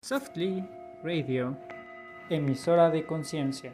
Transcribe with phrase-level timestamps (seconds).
[0.00, 0.64] Softly
[1.02, 1.58] Radio,
[2.30, 3.72] emisora de conciencia.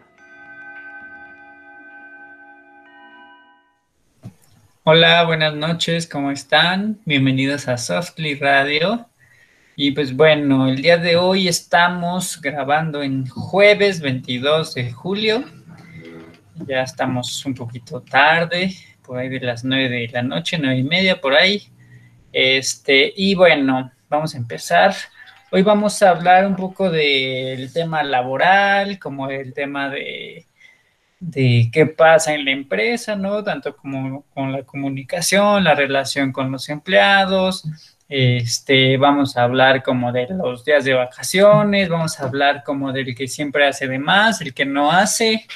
[4.85, 6.99] Hola, buenas noches, ¿cómo están?
[7.05, 9.07] Bienvenidos a Softly Radio.
[9.77, 15.45] Y pues bueno, el día de hoy estamos grabando en jueves 22 de julio.
[16.67, 20.85] Ya estamos un poquito tarde, por ahí de las 9 de la noche, nueve y
[20.85, 21.63] media, por ahí.
[22.33, 24.95] Este, y bueno, vamos a empezar.
[25.57, 30.49] Hoy vamos a hablar un poco del tema laboral, como el tema de,
[31.21, 33.45] de qué pasa en la empresa, ¿no?
[33.45, 37.63] Tanto como con la comunicación, la relación con los empleados.
[38.09, 43.15] Este, vamos a hablar como de los días de vacaciones, vamos a hablar como del
[43.15, 45.47] que siempre hace de más, el que no hace.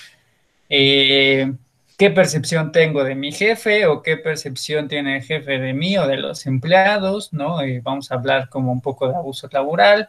[0.69, 1.53] Eh,
[1.99, 6.07] qué percepción tengo de mi jefe o qué percepción tiene el jefe de mí o
[6.07, 7.61] de los empleados, ¿no?
[7.61, 10.09] Eh, vamos a hablar como un poco de abuso laboral,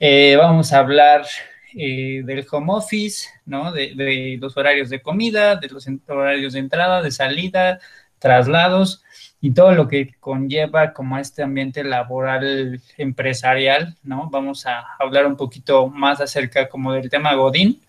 [0.00, 1.26] eh, vamos a hablar
[1.74, 3.72] eh, del home office, ¿no?
[3.72, 7.78] De, de, los horarios de comida, de los horarios de entrada, de salida,
[8.18, 9.02] traslados
[9.40, 14.28] y todo lo que conlleva como este ambiente laboral empresarial, ¿no?
[14.30, 17.80] Vamos a hablar un poquito más acerca como del tema Godín,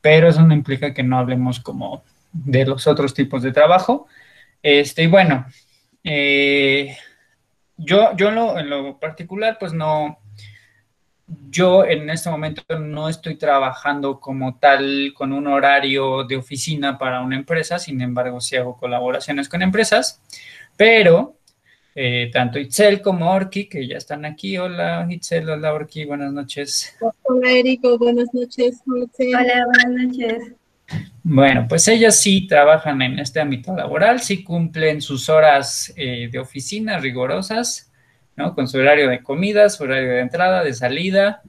[0.00, 4.06] pero eso no implica que no hablemos como de los otros tipos de trabajo.
[4.62, 5.46] Este, y bueno,
[6.04, 6.96] eh,
[7.76, 10.18] yo, yo en lo, en lo, particular, pues no,
[11.50, 17.20] yo en este momento no estoy trabajando como tal con un horario de oficina para
[17.20, 20.20] una empresa, sin embargo, sí hago colaboraciones con empresas,
[20.76, 21.36] pero
[21.94, 24.56] eh, tanto Itzel como Orki, que ya están aquí.
[24.56, 26.96] Hola Itzel, hola Orki, buenas noches.
[27.22, 28.80] Hola Erico, buenas noches.
[28.86, 30.61] Hola, buenas noches.
[31.24, 36.38] Bueno, pues ellas sí trabajan en este ámbito laboral, sí cumplen sus horas eh, de
[36.40, 37.92] oficina rigurosas,
[38.34, 38.54] ¿no?
[38.56, 41.42] Con su horario de comida, su horario de entrada, de salida.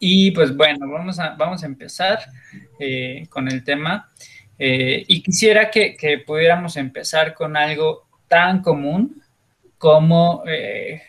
[0.00, 2.18] Y pues bueno, vamos a, vamos a empezar
[2.80, 4.10] eh, con el tema.
[4.58, 9.22] Eh, y quisiera que, que, pudiéramos empezar con algo tan común
[9.78, 10.42] como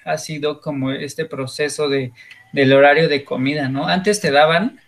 [0.05, 2.11] ha sido como este proceso de,
[2.51, 3.87] del horario de comida, ¿no?
[3.87, 4.79] Antes te daban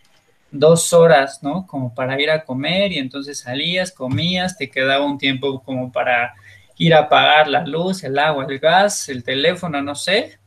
[0.52, 1.68] dos horas, ¿no?
[1.68, 6.34] Como para ir a comer y entonces salías, comías, te quedaba un tiempo como para
[6.78, 10.40] ir a pagar la luz, el agua, el gas, el teléfono, no sé,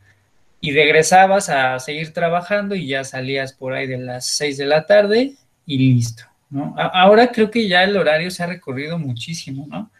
[0.59, 4.85] y regresabas a seguir trabajando y ya salías por ahí de las seis de la
[4.85, 5.33] tarde
[5.65, 6.73] y listo, ¿no?
[6.77, 9.91] Ahora creo que ya el horario se ha recorrido muchísimo, ¿no?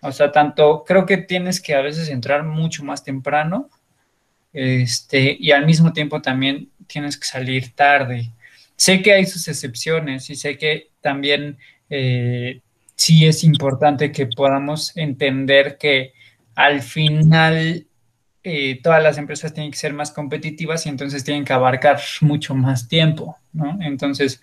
[0.00, 3.68] O sea, tanto creo que tienes que a veces entrar mucho más temprano,
[4.52, 8.30] este, y al mismo tiempo también tienes que salir tarde.
[8.76, 12.60] Sé que hay sus excepciones y sé que también eh,
[12.94, 16.12] sí es importante que podamos entender que
[16.54, 17.86] al final
[18.44, 22.54] eh, todas las empresas tienen que ser más competitivas y entonces tienen que abarcar mucho
[22.54, 23.78] más tiempo, ¿no?
[23.80, 24.40] Entonces,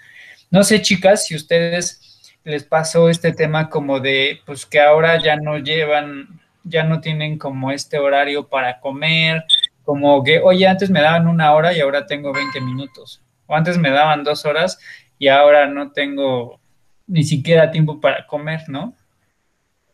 [0.51, 5.35] no sé, chicas, si ustedes les pasó este tema como de, pues que ahora ya
[5.35, 9.43] no llevan, ya no tienen como este horario para comer,
[9.83, 13.77] como que, oye, antes me daban una hora y ahora tengo 20 minutos o antes
[13.77, 14.79] me daban dos horas
[15.17, 16.59] y ahora no tengo
[17.07, 18.95] ni siquiera tiempo para comer, ¿no?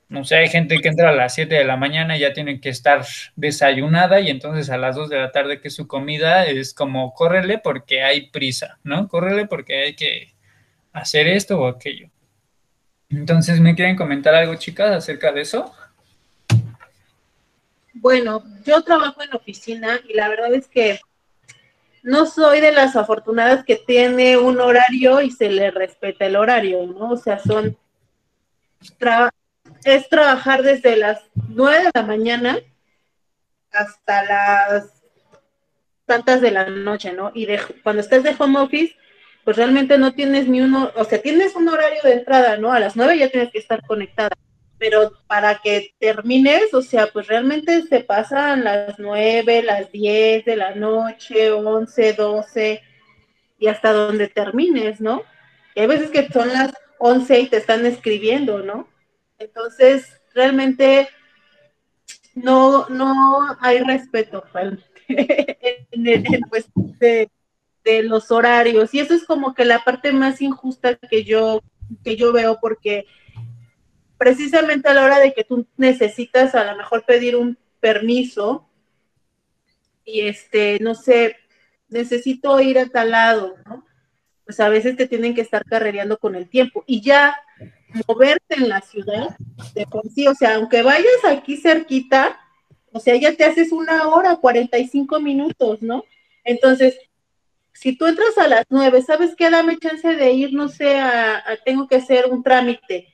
[0.08, 2.60] No sé, hay gente que entra a las 7 de la mañana y ya tiene
[2.60, 3.04] que estar
[3.36, 7.58] desayunada y entonces a las 2 de la tarde que su comida es como córrele
[7.58, 9.08] porque hay prisa, ¿no?
[9.08, 10.34] Córrele porque hay que
[10.94, 12.10] hacer esto o aquello.
[13.10, 15.74] Entonces, ¿me quieren comentar algo, chicas, acerca de eso?
[17.94, 21.00] Bueno, yo trabajo en oficina y la verdad es que
[22.06, 26.86] no soy de las afortunadas que tiene un horario y se le respeta el horario,
[26.86, 27.10] ¿no?
[27.10, 27.76] O sea, son,
[29.84, 32.60] es trabajar desde las 9 de la mañana
[33.72, 35.02] hasta las
[36.06, 37.32] tantas de la noche, ¿no?
[37.34, 38.96] Y de, cuando estás de home office,
[39.44, 42.72] pues realmente no tienes ni uno, o sea, tienes un horario de entrada, ¿no?
[42.72, 44.30] A las 9 ya tienes que estar conectada
[44.78, 50.56] pero para que termines, o sea, pues realmente se pasan las 9, las 10 de
[50.56, 52.82] la noche, 11, 12
[53.58, 55.24] y hasta donde termines, ¿no?
[55.76, 58.88] Y hay veces que son las 11 y te están escribiendo, ¿no?
[59.40, 61.10] Entonces, realmente
[62.34, 64.44] no, no hay respeto
[65.08, 66.66] en, el, en pues,
[67.00, 67.30] de,
[67.84, 71.62] de los horarios y eso es como que la parte más injusta que yo
[72.04, 73.06] que yo veo porque
[74.18, 78.68] precisamente a la hora de que tú necesitas a lo mejor pedir un permiso
[80.04, 81.38] y este, no sé,
[81.90, 83.86] necesito ir a tal lado, ¿no?
[84.46, 87.36] Pues a veces te tienen que estar carrereando con el tiempo y ya
[88.08, 89.36] moverte en la ciudad,
[89.74, 92.40] de por sí, o sea, aunque vayas aquí cerquita,
[92.92, 96.04] o sea, ya te haces una hora, 45 minutos, ¿no?
[96.44, 96.98] Entonces,
[97.74, 99.50] si tú entras a las nueve, ¿sabes qué?
[99.50, 103.14] Dame chance de ir, no sé, a, tengo que hacer un trámite.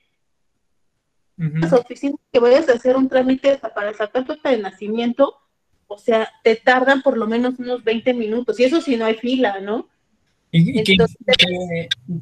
[1.42, 5.40] Las oficinas que vayas a hacer un trámite para sacar tu acta de nacimiento,
[5.88, 9.16] o sea, te tardan por lo menos unos 20 minutos, y eso si no hay
[9.16, 9.90] fila, ¿no?
[10.52, 10.98] Y, que,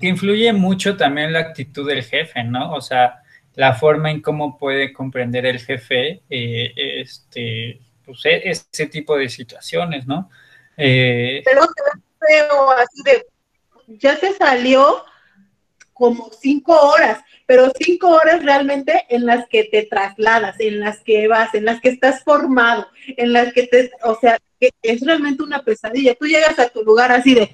[0.01, 2.71] influye mucho también la actitud del jefe, ¿no?
[2.73, 3.21] O sea,
[3.55, 9.27] la forma en cómo puede comprender el jefe eh, este, pues, e, ese tipo de
[9.27, 10.29] situaciones, ¿no?
[10.77, 13.25] Eh, Pero te feo, así de,
[13.97, 15.03] ya se salió
[15.99, 21.27] como cinco horas, pero cinco horas realmente en las que te trasladas, en las que
[21.27, 25.43] vas, en las que estás formado, en las que te, o sea, que es realmente
[25.43, 26.15] una pesadilla.
[26.15, 27.51] Tú llegas a tu lugar así de,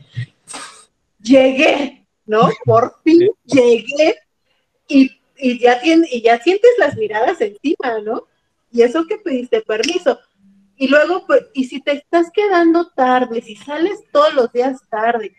[1.20, 2.52] llegué, ¿no?
[2.64, 4.16] Por fin llegué
[4.88, 5.10] y,
[5.60, 8.28] ya y ya sientes las miradas encima, ¿no?
[8.72, 10.20] Y eso que pediste permiso.
[10.78, 15.34] Y luego, pues, y si te estás quedando tarde, si sales todos los días tarde,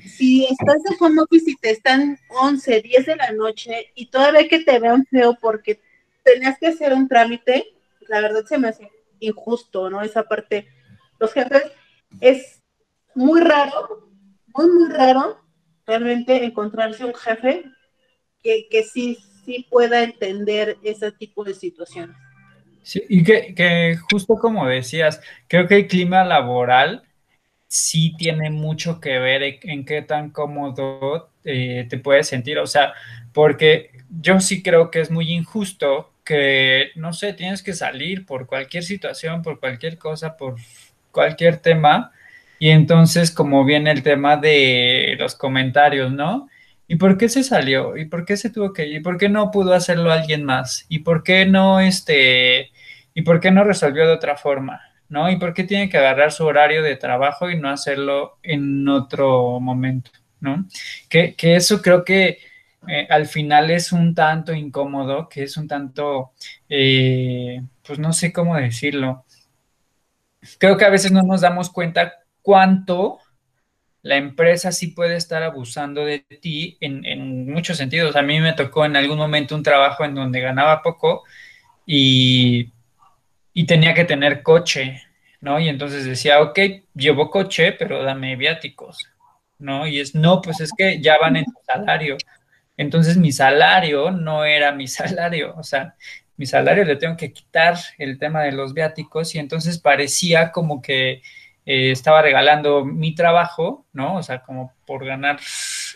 [0.00, 4.48] si estás en home office y te están 11, 10 de la noche y todavía
[4.48, 5.80] que te vean feo porque
[6.24, 7.66] tenías que hacer un trámite,
[8.08, 8.90] la verdad se me hace
[9.20, 10.02] injusto, ¿no?
[10.02, 10.68] Esa parte.
[11.18, 11.64] Los jefes
[12.20, 12.62] es
[13.14, 14.08] muy raro
[14.58, 15.38] muy, muy raro
[15.86, 17.64] realmente encontrarse un jefe
[18.42, 22.16] que, que sí, sí pueda entender ese tipo de situaciones.
[22.82, 27.02] Sí, y que, que, justo como decías, creo que el clima laboral
[27.68, 32.58] sí tiene mucho que ver en, qué tan cómodo eh, te puedes sentir.
[32.58, 32.94] O sea,
[33.32, 38.46] porque yo sí creo que es muy injusto que, no sé, tienes que salir por
[38.46, 40.56] cualquier situación, por cualquier cosa, por
[41.12, 42.12] cualquier tema,
[42.58, 46.48] y entonces, como viene el tema de los comentarios, ¿no?
[46.88, 47.96] ¿Y por qué se salió?
[47.96, 48.96] ¿Y por qué se tuvo que ir?
[48.96, 50.86] ¿Y por qué no pudo hacerlo alguien más?
[50.88, 52.70] ¿Y por qué no, este,
[53.14, 54.80] y por qué no resolvió de otra forma?
[55.08, 55.30] ¿No?
[55.30, 59.58] ¿Y por qué tiene que agarrar su horario de trabajo y no hacerlo en otro
[59.60, 60.10] momento?
[60.40, 60.66] ¿No?
[61.08, 62.38] Que, eso creo que
[62.86, 66.32] eh, al final es un tanto incómodo, que es un tanto,
[66.68, 69.24] eh, pues no sé cómo decirlo.
[70.58, 73.18] Creo que a veces no nos damos cuenta cuánto
[74.02, 78.16] la empresa sí puede estar abusando de ti en, muchos sentidos.
[78.16, 81.24] A mí me tocó en algún momento un trabajo en donde ganaba poco
[81.86, 82.72] y,
[83.66, 85.02] tenía que tener coche,
[85.40, 85.58] ¿no?
[85.60, 86.58] Y entonces decía, ok,
[86.94, 89.06] llevo coche, pero dame viáticos,
[89.58, 89.86] ¿no?
[89.86, 92.16] Y es, no, pues es que ya van en tu salario.
[92.76, 95.94] Entonces mi salario no era mi salario, o sea,
[96.36, 100.80] mi salario le tengo que quitar el tema de los viáticos y entonces parecía como
[100.80, 101.22] que
[101.66, 104.16] eh, estaba regalando mi trabajo, ¿no?
[104.16, 105.38] O sea, como por ganar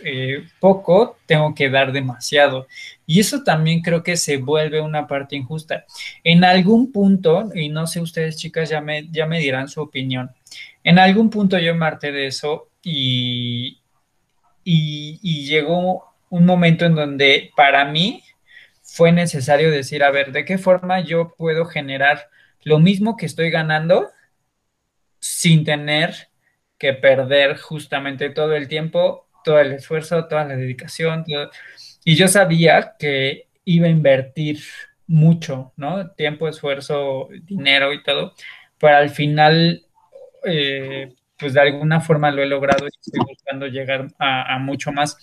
[0.05, 2.67] eh, poco, tengo que dar demasiado.
[3.13, 5.85] Y eso también creo que se vuelve una parte injusta.
[6.25, 10.31] En algún punto, y no sé ustedes chicas, ya me, ya me dirán su opinión,
[10.85, 13.81] en algún punto yo me harté de eso y,
[14.65, 18.23] y, y llegó un momento en donde para mí
[18.83, 22.29] fue necesario decir, a ver, ¿de qué forma yo puedo generar
[22.63, 24.09] lo mismo que estoy ganando?
[25.23, 26.31] sin tener
[26.79, 31.25] que perder justamente todo el tiempo, todo el esfuerzo, toda la dedicación.
[32.05, 34.61] Y yo sabía que iba a invertir
[35.07, 36.11] mucho, ¿no?
[36.11, 38.35] Tiempo, esfuerzo, dinero y todo,
[38.79, 39.85] pero al final,
[40.45, 44.93] eh, pues de alguna forma lo he logrado y estoy buscando llegar a, a mucho
[44.93, 45.17] más.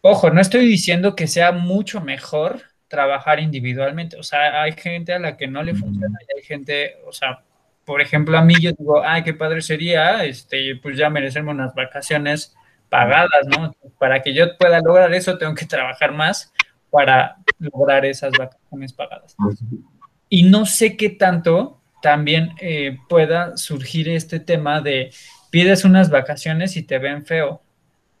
[0.00, 5.18] Ojo, no estoy diciendo que sea mucho mejor trabajar individualmente, o sea, hay gente a
[5.18, 7.42] la que no le funciona y hay gente, o sea,
[7.84, 11.74] por ejemplo, a mí yo digo, ay, qué padre sería, este, pues ya merecemos unas
[11.74, 12.54] vacaciones
[12.88, 13.74] pagadas, ¿no?
[13.98, 16.52] Para que yo pueda lograr eso, tengo que trabajar más
[16.90, 19.36] para lograr esas vacaciones pagadas.
[20.28, 25.10] Y no sé qué tanto también eh, pueda surgir este tema de
[25.50, 27.62] pides unas vacaciones y te ven feo,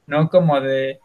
[0.06, 0.28] ¿no?
[0.28, 1.00] Como de,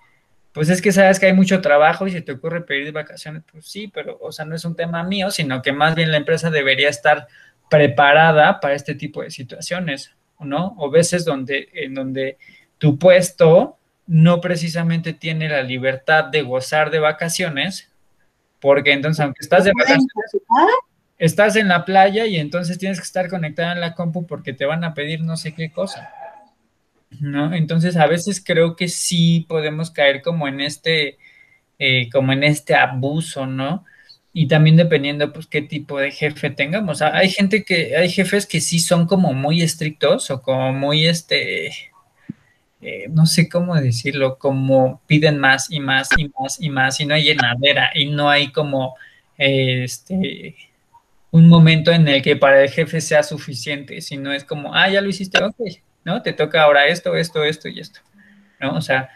[0.53, 3.65] pues es que sabes que hay mucho trabajo y si te ocurre pedir vacaciones, pues
[3.65, 6.49] sí, pero, o sea, no es un tema mío, sino que más bien la empresa
[6.49, 7.27] debería estar
[7.69, 10.75] preparada para este tipo de situaciones, ¿no?
[10.77, 12.37] O veces donde, en donde
[12.79, 17.91] tu puesto no precisamente tiene la libertad de gozar de vacaciones,
[18.59, 20.07] porque entonces, aunque estás de vacaciones,
[21.19, 24.65] estás en la playa y entonces tienes que estar conectada en la compu porque te
[24.65, 26.11] van a pedir no sé qué cosa,
[27.19, 27.53] ¿no?
[27.53, 31.19] Entonces, a veces creo que sí podemos caer como en este,
[31.77, 33.85] eh, como en este abuso, ¿no?
[34.31, 37.01] y también dependiendo pues qué tipo de jefe tengamos.
[37.01, 41.71] Hay gente que, hay jefes que sí son como muy estrictos o como muy este,
[42.81, 47.05] eh, no sé cómo decirlo, como piden más y más y más y más y
[47.05, 48.95] no hay llenadera y no hay como
[49.37, 50.55] este
[51.31, 55.01] un momento en el que para el jefe sea suficiente, sino es como, ah, ya
[55.01, 55.59] lo hiciste, ok,
[56.03, 56.21] ¿no?
[56.21, 57.99] Te toca ahora esto, esto, esto y esto,
[58.59, 58.75] ¿no?
[58.75, 59.09] O sea,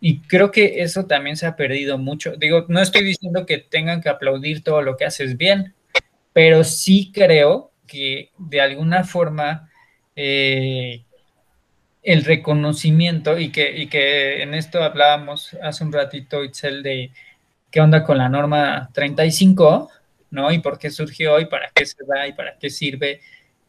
[0.00, 2.32] y creo que eso también se ha perdido mucho.
[2.36, 5.74] Digo, no estoy diciendo que tengan que aplaudir todo lo que haces bien,
[6.32, 9.70] pero sí creo que de alguna forma
[10.16, 11.04] eh,
[12.02, 17.10] el reconocimiento y que, y que en esto hablábamos hace un ratito, Itzel, de
[17.70, 19.90] qué onda con la norma 35,
[20.30, 20.50] ¿no?
[20.50, 23.20] Y por qué surgió y para qué se da y para qué sirve.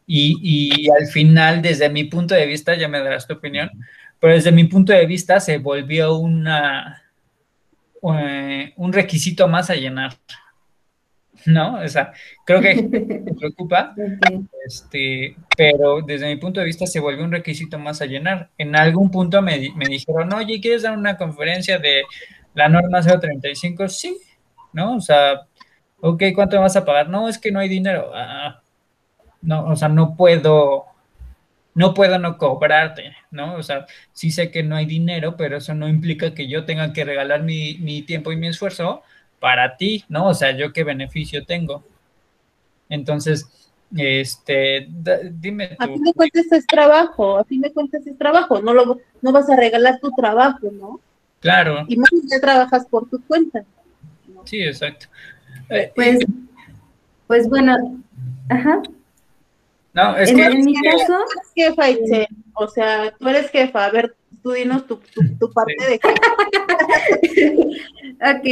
[0.06, 3.70] Y, y al final, desde mi punto de vista, ya me darás tu opinión,
[4.18, 7.02] pero desde mi punto de vista se volvió una,
[8.02, 10.16] eh, un requisito más a llenar.
[11.46, 11.80] ¿No?
[11.80, 12.12] O sea,
[12.44, 12.74] creo que
[13.24, 13.94] me preocupa,
[14.66, 18.50] este, pero desde mi punto de vista se volvió un requisito más a llenar.
[18.58, 22.02] En algún punto me, me dijeron, oye, ¿quieres dar una conferencia de
[22.54, 23.88] la norma 035?
[23.88, 24.16] Sí,
[24.72, 24.96] ¿no?
[24.96, 25.46] O sea,
[26.00, 27.08] ok, ¿cuánto me vas a pagar?
[27.08, 28.10] No, es que no hay dinero.
[28.14, 28.62] Ah,
[29.42, 30.86] no, o sea, no puedo,
[31.74, 33.54] no puedo no cobrarte, ¿no?
[33.54, 36.92] O sea, sí sé que no hay dinero, pero eso no implica que yo tenga
[36.92, 39.02] que regalar mi, tiempo y mi esfuerzo
[39.42, 40.28] para ti, ¿no?
[40.28, 41.82] O sea, yo qué beneficio tengo.
[42.88, 43.44] Entonces,
[43.96, 44.86] este,
[45.32, 49.00] dime A fin de cuentas es trabajo, a fin de cuentas es trabajo, no lo,
[49.20, 51.00] no vas a regalar tu trabajo, ¿no?
[51.40, 51.84] Claro.
[51.88, 53.64] Y más ya trabajas por tu cuenta.
[54.44, 55.06] Sí, exacto.
[55.96, 56.20] Pues,
[57.26, 58.00] pues bueno,
[58.48, 58.80] ajá.
[59.94, 60.44] No, es en, que...
[60.44, 61.18] En mi caso...
[61.54, 62.26] jefa, Itzel.
[62.54, 63.84] O sea, tú eres jefa.
[63.84, 65.00] A ver, tú dinos tu,
[65.38, 66.12] tu, parte de jefa.
[68.36, 68.46] ok,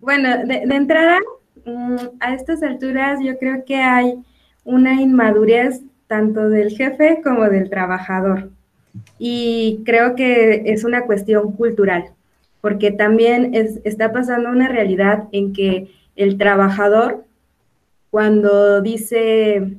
[0.00, 1.18] bueno, de, entrada,
[1.64, 4.14] mm, a estas alturas yo creo que hay
[4.64, 8.50] una inmadurez tanto del jefe como del trabajador.
[9.18, 12.10] Y creo que es una cuestión cultural,
[12.60, 17.24] porque también es, está pasando una realidad en que el trabajador,
[18.10, 19.76] cuando dice,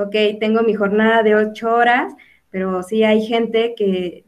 [0.00, 2.14] ok, tengo mi jornada de ocho horas,
[2.50, 4.24] pero sí hay gente que,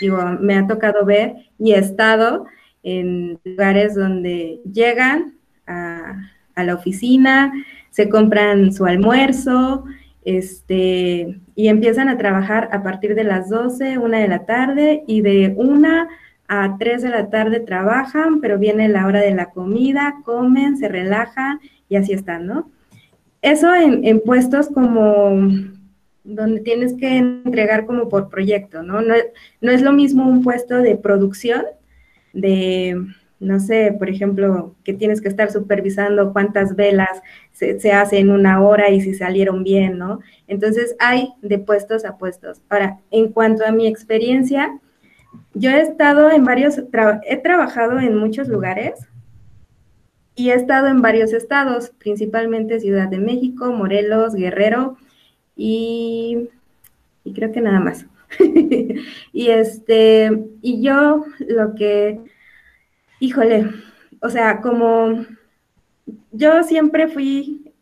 [0.00, 2.46] digo, me ha tocado ver y he estado
[2.82, 5.34] en lugares donde llegan
[5.66, 7.52] a, la oficina,
[7.90, 9.84] se compran su almuerzo,
[10.24, 15.20] este, y empiezan a trabajar a partir de las 12, una de la tarde, y
[15.20, 16.08] de una
[16.46, 20.88] a 3 de la tarde trabajan, pero viene la hora de la comida, comen, se
[20.88, 22.70] relajan y así están, ¿no?
[23.44, 25.50] Eso en, puestos como
[26.24, 29.02] donde tienes que entregar como por proyecto, ¿no?
[29.02, 29.12] ¿no?
[29.60, 31.62] No es lo mismo un puesto de producción,
[32.32, 32.98] de,
[33.40, 37.20] no sé, por ejemplo, que tienes que estar supervisando cuántas velas
[37.52, 40.20] se, se hacen en una hora y si salieron bien, ¿no?
[40.48, 42.62] Entonces hay de puestos a puestos.
[42.70, 44.80] Ahora, en cuanto a mi experiencia,
[45.52, 46.82] yo he estado en varios,
[47.28, 49.06] he trabajado en muchos lugares,
[50.36, 54.96] y he estado en varios estados, principalmente Ciudad de México, Morelos, Guerrero
[55.56, 56.48] y,
[57.24, 58.06] y creo que nada más.
[59.32, 62.20] y este, y yo lo que,
[63.20, 63.70] híjole,
[64.20, 65.24] o sea, como
[66.32, 67.72] yo siempre fui,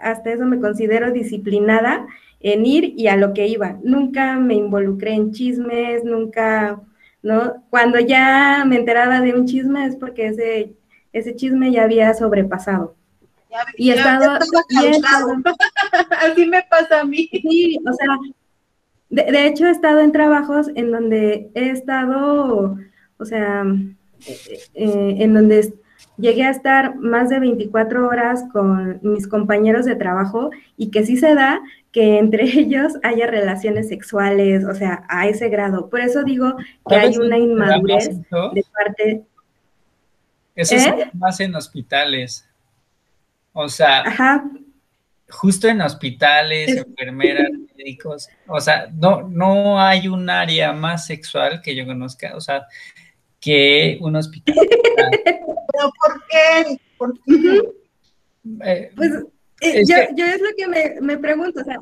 [0.00, 2.06] hasta eso me considero disciplinada
[2.40, 3.78] en ir y a lo que iba.
[3.82, 6.80] Nunca me involucré en chismes, nunca,
[7.22, 7.64] ¿no?
[7.70, 10.74] Cuando ya me enteraba de un chisme es porque ese
[11.12, 12.96] ese chisme ya había sobrepasado.
[13.76, 14.38] y he estado,
[16.20, 17.28] Así me pasa a mí.
[17.30, 18.18] Sí, o sea,
[19.10, 22.76] de, hecho he estado en trabajos en donde he estado,
[23.18, 23.64] o sea,
[24.26, 25.74] eh, eh, en donde
[26.16, 31.16] llegué a estar más de 24 horas con mis compañeros de trabajo y que sí
[31.16, 35.90] se da que entre ellos haya relaciones sexuales, o sea, a ese grado.
[35.90, 36.54] Por eso digo
[36.88, 39.24] que hay una inmadurez de parte
[40.54, 41.10] eso es ¿Eh?
[41.14, 42.48] más en hospitales.
[43.52, 44.04] O sea,
[45.28, 48.28] justo en hospitales, enfermeras, médicos.
[48.46, 52.66] O sea, no, no hay un área más sexual que yo conozca, o sea,
[53.40, 54.54] que un hospital.
[55.24, 56.80] ¿Pero por qué?
[56.96, 57.60] ¿Por qué?
[58.64, 59.10] Eh, pues
[59.60, 61.78] eh, yo, yo, es lo que me, me, pregunto, o sea,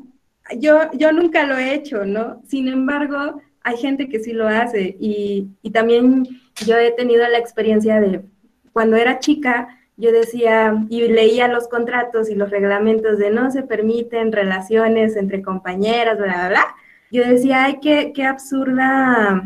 [0.57, 2.41] yo, yo nunca lo he hecho, ¿no?
[2.47, 6.27] Sin embargo, hay gente que sí lo hace y, y también
[6.65, 8.23] yo he tenido la experiencia de
[8.73, 13.63] cuando era chica, yo decía y leía los contratos y los reglamentos de no se
[13.63, 16.75] permiten relaciones entre compañeras, bla, bla, bla.
[17.11, 19.43] Yo decía, ay, qué, qué absurda,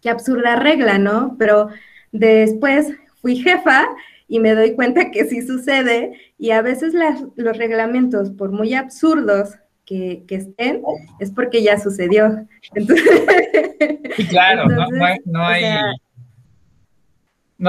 [0.00, 1.36] qué absurda regla, ¿no?
[1.38, 1.68] Pero
[2.12, 3.88] después fui jefa
[4.28, 6.94] y me doy cuenta que sí sucede y a veces
[7.36, 10.82] los reglamentos, por muy absurdos que, estén,
[11.18, 12.46] es porque ya sucedió.
[12.74, 13.20] Entonces,
[14.30, 15.46] claro, no, hay no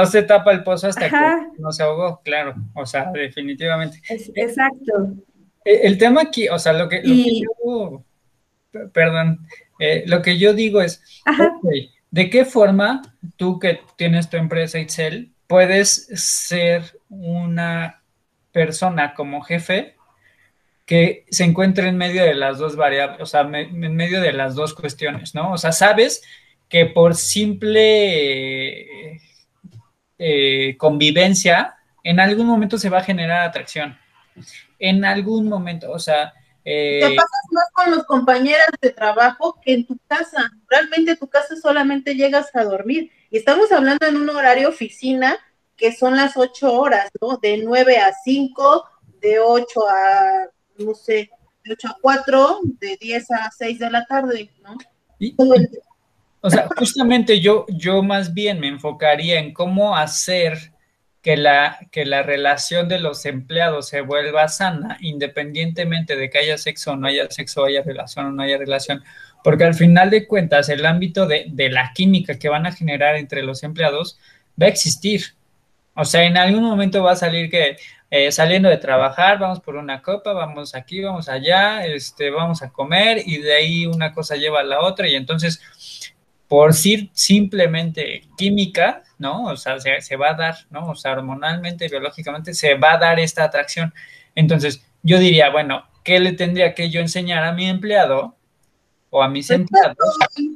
[0.05, 4.01] se tapa el pozo hasta que no se ahogó, claro, o sea, definitivamente.
[4.09, 5.13] exacto.
[5.63, 8.03] Eh, el, tema aquí, o sea, lo que, yo
[8.91, 9.45] perdón,
[9.79, 11.03] eh, lo que yo digo es,
[12.11, 13.01] ¿de qué forma
[13.37, 18.01] tú que tienes tu empresa Excel puedes ser una
[18.51, 19.95] persona como jefe
[20.85, 24.55] que se encuentre en medio de las dos variables, o sea, en medio de las
[24.55, 25.53] dos cuestiones, ¿no?
[25.53, 26.23] O sea, sabes
[26.67, 29.21] que por simple eh,
[30.77, 33.97] convivencia, en algún momento se va a generar atracción.
[34.79, 36.33] En algún momento, o sea...
[36.65, 40.49] Eh, Te pasas más con los compañeros de trabajo que en tu casa.
[40.69, 43.11] Realmente tu casa solamente llegas a dormir.
[43.29, 45.37] Y estamos hablando en un horario oficina
[45.75, 47.37] que son las ocho horas, ¿no?
[47.37, 48.85] De nueve a cinco,
[49.19, 51.29] de ocho a, no sé,
[51.65, 54.77] de ocho a cuatro, de diez a seis de la tarde, ¿no?
[56.45, 60.73] O sea, justamente yo, yo más bien me enfocaría en cómo hacer
[61.21, 66.57] que la, que la relación de los empleados se vuelva sana, independientemente de que haya
[66.57, 69.01] sexo o no haya sexo, haya relación o no haya relación,
[69.41, 73.15] porque al final de cuentas el ámbito de, de la química que van a generar
[73.15, 74.19] entre los empleados
[74.61, 75.35] va a existir.
[75.95, 77.77] O sea, en algún momento va a salir que
[78.09, 82.69] eh, saliendo de trabajar, vamos por una copa, vamos aquí, vamos allá, este, vamos a
[82.69, 86.12] comer y de ahí una cosa lleva a la otra y entonces
[86.53, 89.45] por decir simplemente química, ¿no?
[89.45, 90.91] O sea, se, va a dar, ¿no?
[90.91, 93.91] O sea, hormonalmente, biológicamente, se va a dar esta atracción.
[94.35, 98.35] Entonces, yo diría, bueno, ¿qué le tendría que yo enseñar a mi empleado
[99.09, 99.97] o a mis empleados?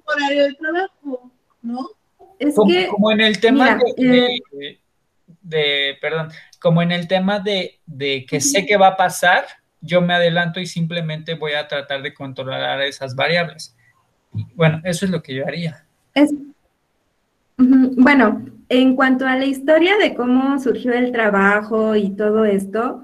[0.05, 1.31] horario de trabajo,
[1.63, 1.89] ¿no?
[2.37, 4.39] Es como, que, como en el tema eh,
[5.41, 6.29] de, perdón,
[6.61, 9.47] como en el tema de, de que sé que va a pasar,
[9.81, 13.75] yo me adelanto y simplemente voy a tratar de controlar esas variables.
[14.53, 15.86] Bueno, eso es lo que yo haría.
[16.17, 16.33] Es,
[17.59, 23.03] bueno, en cuanto a la historia de cómo surgió el trabajo y todo esto,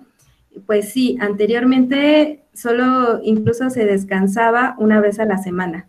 [0.65, 5.87] pues sí, anteriormente solo incluso se descansaba una vez a la semana.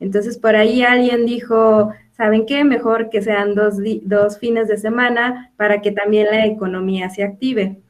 [0.00, 2.64] Entonces por ahí alguien dijo, ¿saben qué?
[2.64, 3.74] Mejor que sean dos,
[4.04, 7.82] dos fines de semana para que también la economía se active.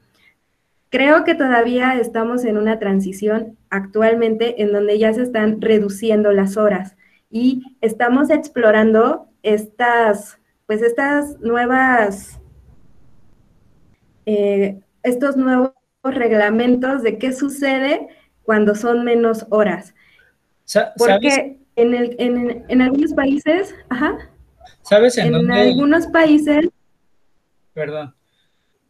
[0.90, 6.56] Creo que todavía estamos en una transición actualmente en donde ya se están reduciendo las
[6.56, 6.96] horas
[7.32, 12.38] y estamos explorando estas, pues estas nuevas,
[14.26, 15.72] eh, estos nuevos
[16.04, 18.06] reglamentos de qué sucede
[18.42, 19.94] cuando son menos horas.
[20.98, 24.30] Porque en, el, en, en, algunos países, ajá.
[24.82, 26.68] ¿Sabes en, en algunos países.
[27.72, 28.14] Perdón.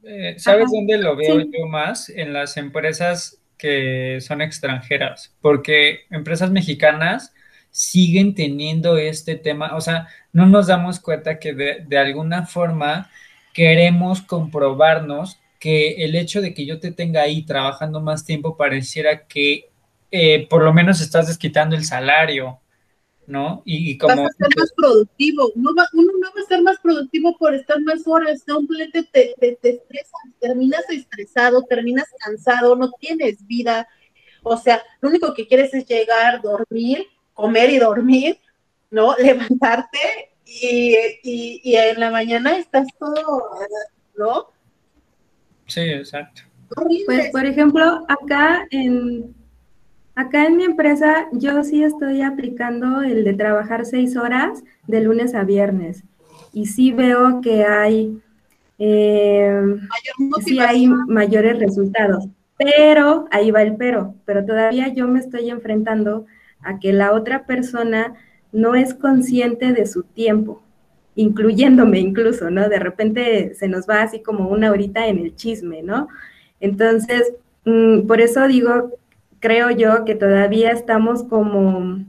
[0.02, 2.08] Eh, ¿Sabes dónde lo veo yo más?
[2.08, 7.32] En las empresas que son extranjeras, porque empresas mexicanas
[7.72, 13.10] siguen teniendo este tema, o sea, no nos damos cuenta que de, alguna forma
[13.54, 19.26] queremos comprobarnos que el hecho de que yo te tenga ahí trabajando más tiempo pareciera
[19.26, 19.70] que
[20.10, 22.60] eh, por lo menos estás desquitando el salario,
[23.26, 23.62] ¿no?
[23.64, 24.22] Y, como...
[24.22, 28.06] Vas a ser más productivo, uno no va a ser más productivo por estar más
[28.06, 33.88] horas, simplemente te, te, te estresas, terminas estresado, terminas cansado, no tienes vida,
[34.42, 38.38] o sea, lo único que quieres es llegar, dormir comer y dormir,
[38.90, 39.14] ¿no?
[39.18, 43.42] Levantarte y, en la mañana estás todo,
[44.16, 44.46] ¿no?
[45.66, 46.42] Sí, exacto.
[47.06, 49.34] Pues, por ejemplo, acá en,
[50.14, 55.34] acá en mi empresa, yo sí estoy aplicando el de trabajar seis horas de lunes
[55.34, 56.04] a viernes.
[56.52, 58.20] Y sí veo que hay,
[58.78, 59.76] eh,
[60.44, 62.26] sí hay mayores resultados.
[62.58, 66.26] Pero, ahí va el pero, pero todavía yo me estoy enfrentando
[66.62, 68.14] a que la otra persona
[68.52, 70.62] no es consciente de su tiempo,
[71.14, 72.68] incluyéndome incluso, ¿no?
[72.68, 76.08] De repente se nos va así como una horita en el chisme, ¿no?
[76.60, 77.32] Entonces,
[77.64, 78.90] mm, por eso digo,
[79.40, 82.04] creo yo que todavía estamos como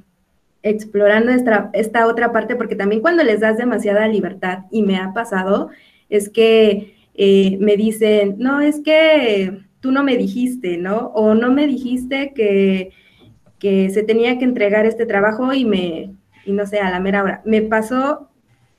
[0.61, 5.13] explorando esta, esta otra parte, porque también cuando les das demasiada libertad, y me ha
[5.13, 5.69] pasado,
[6.09, 11.07] es que eh, me dicen, no, es que tú no me dijiste, ¿no?
[11.15, 12.91] O no me dijiste que
[13.63, 16.13] que se tenía que entregar este trabajo y me,
[16.45, 17.41] y no sé, a la mera hora.
[17.45, 18.29] Me pasó,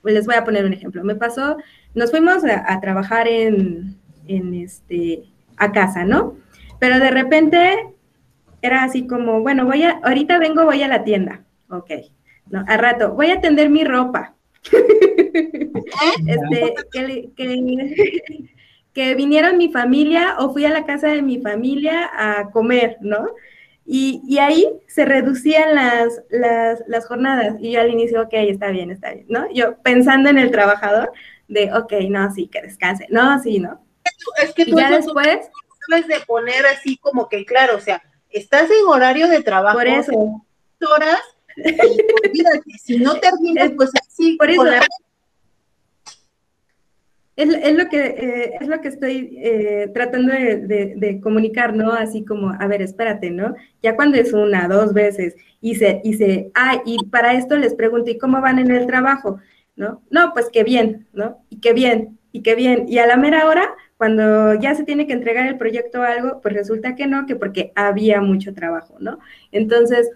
[0.03, 1.57] les voy a poner un ejemplo, me pasó,
[1.95, 5.23] nos fuimos a, trabajar en, en, este,
[5.57, 6.37] a casa, ¿no?
[6.77, 7.95] Pero de repente
[8.61, 11.89] era así como, bueno, voy a, ahorita vengo, voy a la tienda, ok,
[12.51, 14.35] no, a rato, voy a tender mi ropa.
[16.27, 17.31] este, que,
[18.93, 23.29] que vinieron mi familia o fui a la casa de mi familia a comer, ¿no?
[23.87, 27.55] Y, ahí se reducían las, las, jornadas.
[27.59, 29.47] Y yo al inicio, ok, está bien, está bien, ¿no?
[29.53, 31.11] Yo pensando en el trabajador,
[31.47, 33.05] de, ok, no, sí, que descanse.
[33.09, 33.79] No, sí, ¿no?
[34.41, 35.39] Es que tú ya después...
[35.87, 39.77] Debes de poner así como que, claro, o sea, estás en horario de trabajo.
[39.77, 40.11] Por eso.
[40.11, 41.21] horas,
[41.55, 44.63] y si no terminas, pues así, por eso,
[47.35, 51.91] es, lo que, eh, es lo que estoy eh, tratando de, comunicar, ¿no?
[51.91, 53.55] Así como, a ver, espérate, ¿no?
[53.83, 58.17] Ya cuando es una, dos veces, y se, ah, y para esto les pregunto, ¿y
[58.17, 59.39] cómo van en el trabajo?
[59.75, 60.01] ¿No?
[60.09, 61.43] No, pues qué bien, ¿no?
[61.49, 62.85] Y qué bien, y qué bien.
[62.87, 66.39] Y a la mera hora, cuando ya se tiene que entregar el proyecto o algo,
[66.41, 69.19] pues resulta que no, que porque había mucho trabajo, ¿no?
[69.51, 70.09] Entonces,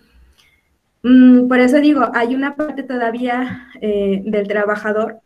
[1.04, 5.22] mm, por eso digo, hay una parte todavía eh, del trabajador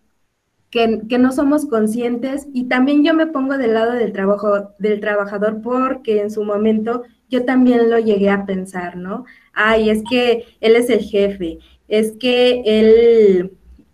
[0.73, 5.61] que, no somos conscientes y también yo me pongo del lado del trabajo del trabajador
[5.61, 9.25] porque en su momento yo también lo llegué a pensar, ¿no?
[9.53, 13.51] Ay, es que él es el jefe, es que él,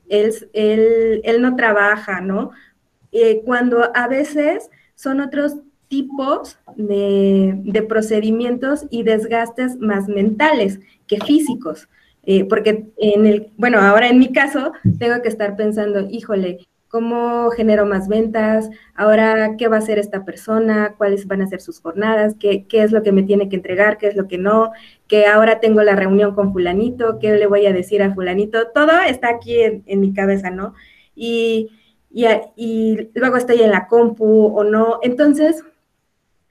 [0.07, 2.51] él, él, no trabaja, ¿no?
[3.11, 5.57] Eh, cuando a veces son otros
[5.89, 11.89] tipos de, de, procedimientos y desgastes más mentales que físicos.
[12.23, 17.51] Eh, porque en el, bueno, ahora en mi caso tengo que estar pensando, híjole, ¿cómo
[17.51, 18.69] genero más ventas?
[18.95, 20.95] Ahora, ¿qué va a hacer esta persona?
[20.97, 22.35] ¿Cuáles van a ser sus jornadas?
[22.39, 23.97] ¿Qué, qué es lo que me tiene que entregar?
[23.97, 24.71] ¿Qué es lo que no?
[25.07, 28.67] Que ahora tengo la reunión con fulanito, ¿qué le voy a decir a fulanito?
[28.69, 30.73] Todo está aquí en, mi cabeza, ¿no?
[31.15, 31.69] Y,
[32.11, 32.25] y,
[32.55, 34.99] y luego estoy en la compu o no.
[35.03, 35.63] Entonces,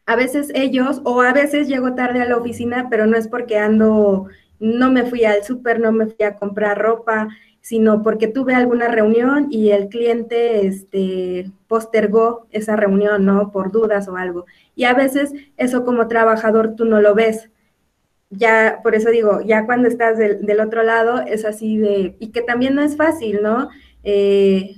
[0.06, 3.58] a veces ellos, o a veces llego tarde a la oficina, pero no es porque
[3.58, 4.28] ando
[4.60, 7.28] no me fui al súper, no me fui a comprar ropa,
[7.60, 13.52] sino porque tuve alguna reunión y el cliente este, postergó esa reunión, ¿no?
[13.52, 14.46] Por dudas o algo.
[14.74, 17.50] Y a veces eso como trabajador tú no lo ves.
[18.30, 22.42] Ya, por eso digo, ya cuando estás del, otro lado es así de, y que
[22.42, 23.68] también no es fácil, ¿no?
[24.02, 24.76] Eh,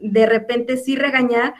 [0.00, 1.54] de repente sí regañar,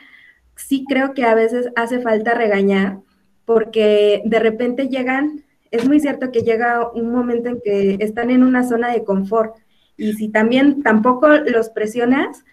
[0.55, 2.99] sí creo que a veces hace falta regañar,
[3.45, 8.43] porque de repente llegan es muy cierto que llega un momento en que están en
[8.43, 9.55] una zona de confort
[9.99, 12.43] y si también tampoco los presionas,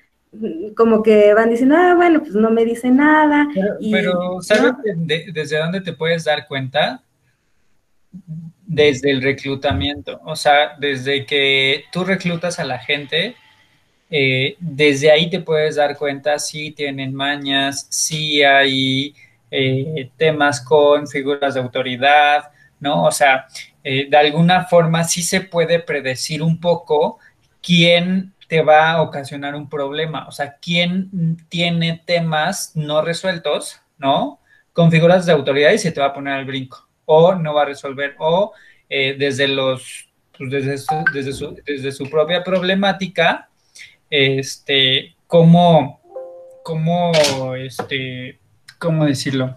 [0.77, 3.49] como que van diciendo, ah, bueno, pues no me dice nada.
[3.91, 4.73] Pero, ¿sabes
[5.33, 7.03] desde dónde te puedes dar cuenta?
[8.67, 13.37] Desde el reclutamiento, o sea, desde que tú reclutas a la gente,
[14.11, 19.15] eh, desde ahí te puedes dar cuenta si tienen mañas, si hay
[19.51, 23.05] eh, temas con figuras de autoridad, ¿no?
[23.05, 23.47] O sea,
[23.83, 27.19] eh, de alguna forma sí se puede predecir un poco
[27.67, 34.39] quién te va a ocasionar un problema, o sea, quién tiene temas no resueltos, ¿no?
[34.73, 37.63] Con figuras de autoridad y se te va a poner al brinco, o no va
[37.63, 38.53] a resolver, o
[38.89, 43.49] eh, desde los, pues, desde, su, desde, su, desde su propia problemática,
[44.11, 46.01] este, cómo,
[46.63, 47.13] cómo,
[47.57, 48.39] este,
[48.79, 49.57] ¿cómo decirlo?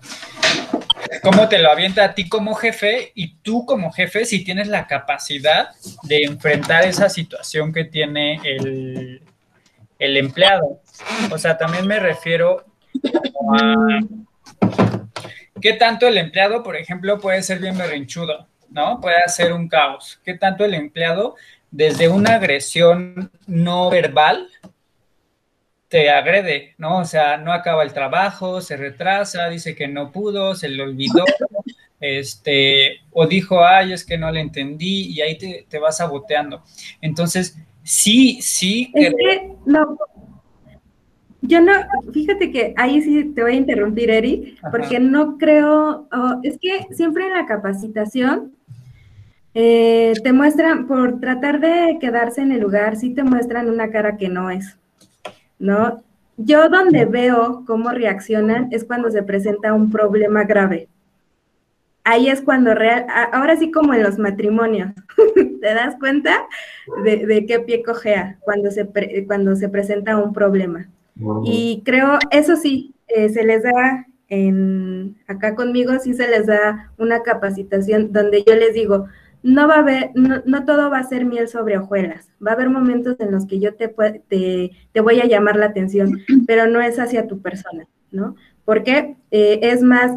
[1.22, 4.88] Cómo te lo avienta a ti como jefe y tú como jefe si tienes la
[4.88, 5.70] capacidad
[6.04, 9.22] de enfrentar esa situación que tiene el,
[10.00, 10.82] empleado.
[11.32, 12.66] O sea, también me refiero
[13.58, 14.00] a
[15.62, 19.00] qué tanto el empleado, por ejemplo, puede ser bien berrinchudo, ¿no?
[19.02, 20.20] Puede hacer un caos.
[20.24, 21.36] ¿Qué tanto el empleado,
[21.72, 24.50] desde una agresión no verbal,
[25.90, 27.00] te agrede, ¿no?
[27.00, 31.26] O sea, no acaba el trabajo, se retrasa, dice que no pudo, se le olvidó,
[32.00, 36.64] este, o dijo, ay, es que no le entendí, y ahí te, vas saboteando.
[37.02, 38.92] Entonces, sí, sí.
[38.94, 39.98] Es que, no,
[41.42, 41.72] yo no,
[42.14, 46.86] fíjate que ahí sí te voy a interrumpir, Eric, porque no creo, oh, es que
[46.94, 48.54] siempre en la capacitación
[49.56, 54.18] eh, te muestran, por tratar de quedarse en el lugar, sí te muestran una cara
[54.18, 54.78] que no es.
[55.60, 56.02] ¿No?
[56.38, 60.88] Yo donde veo cómo reaccionan es cuando se presenta un problema grave.
[62.06, 64.92] Ahí es cuando real, ahora sí como en los matrimonios,
[65.62, 66.48] ¿te das cuenta
[67.04, 68.90] de, qué pie cojea cuando se,
[69.28, 70.90] cuando se presenta un problema?
[71.44, 76.92] Y creo, eso sí, eh, se les da en, acá conmigo, sí se les da
[76.98, 79.08] una capacitación donde yo les digo,
[79.42, 82.30] no va a haber, no, todo va a ser miel sobre hojuelas.
[82.46, 83.88] Va a haber momentos en los que yo te,
[84.28, 88.36] te, te voy a llamar la atención, pero no es hacia tu persona, ¿no?
[88.66, 90.12] Porque eh, es más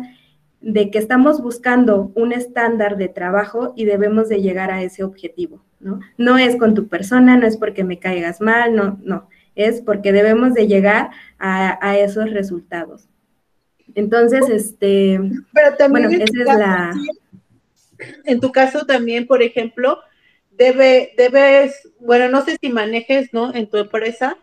[0.60, 5.64] de que estamos buscando un estándar de trabajo y debemos de llegar a ese objetivo,
[5.80, 6.00] ¿no?
[6.18, 10.12] No es con tu persona, no es porque me caigas mal, no, no, es porque
[10.12, 13.08] debemos de llegar a, a esos resultados.
[13.94, 15.20] Entonces, este,
[15.52, 16.92] pero también bueno, esa es la
[18.24, 20.00] en tu caso también, por ejemplo,
[20.50, 23.54] debe, debes, bueno, no sé si manejes, ¿no?
[23.54, 24.38] En tu empresa,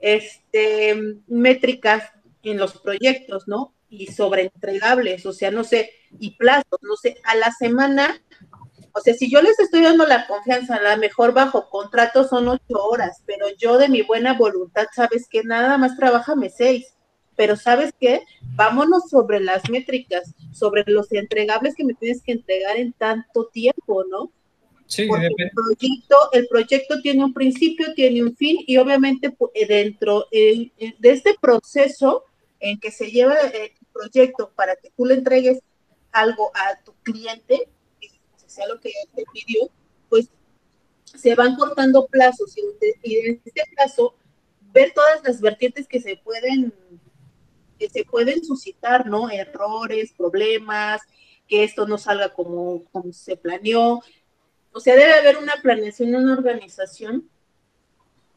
[0.00, 0.96] este,
[1.26, 2.10] métricas
[2.42, 3.74] en los proyectos, ¿no?
[3.88, 8.20] Y sobre entregables, o sea, no sé, y plazos, no sé, a la semana,
[8.92, 12.48] O sea, si yo les estoy dando la confianza, a la mejor bajo contrato son
[12.48, 16.93] ocho horas, pero yo de mi buena voluntad, sabes que nada más trabajame seis.
[17.36, 18.22] Pero sabes qué,
[18.54, 24.04] vámonos sobre las métricas, sobre los entregables que me tienes que entregar en tanto tiempo,
[24.04, 24.30] ¿no?
[24.86, 29.66] Sí, Porque el proyecto, el proyecto tiene un principio, tiene un fin y obviamente eh,
[29.66, 32.24] dentro eh, eh, de este proceso
[32.60, 35.60] en que se lleva el proyecto para que tú le entregues
[36.12, 37.68] algo a tu cliente,
[38.46, 39.68] sea lo que te pidió,
[40.08, 40.28] pues
[41.04, 42.54] se van cortando plazos
[43.02, 44.14] y, en este caso
[44.72, 46.72] ver todas las vertientes que se pueden
[47.78, 49.30] que se pueden suscitar, ¿no?
[49.30, 51.00] Errores, problemas,
[51.48, 54.00] que esto no salga como, como se planeó.
[54.72, 57.28] O sea, debe haber una planeación, una organización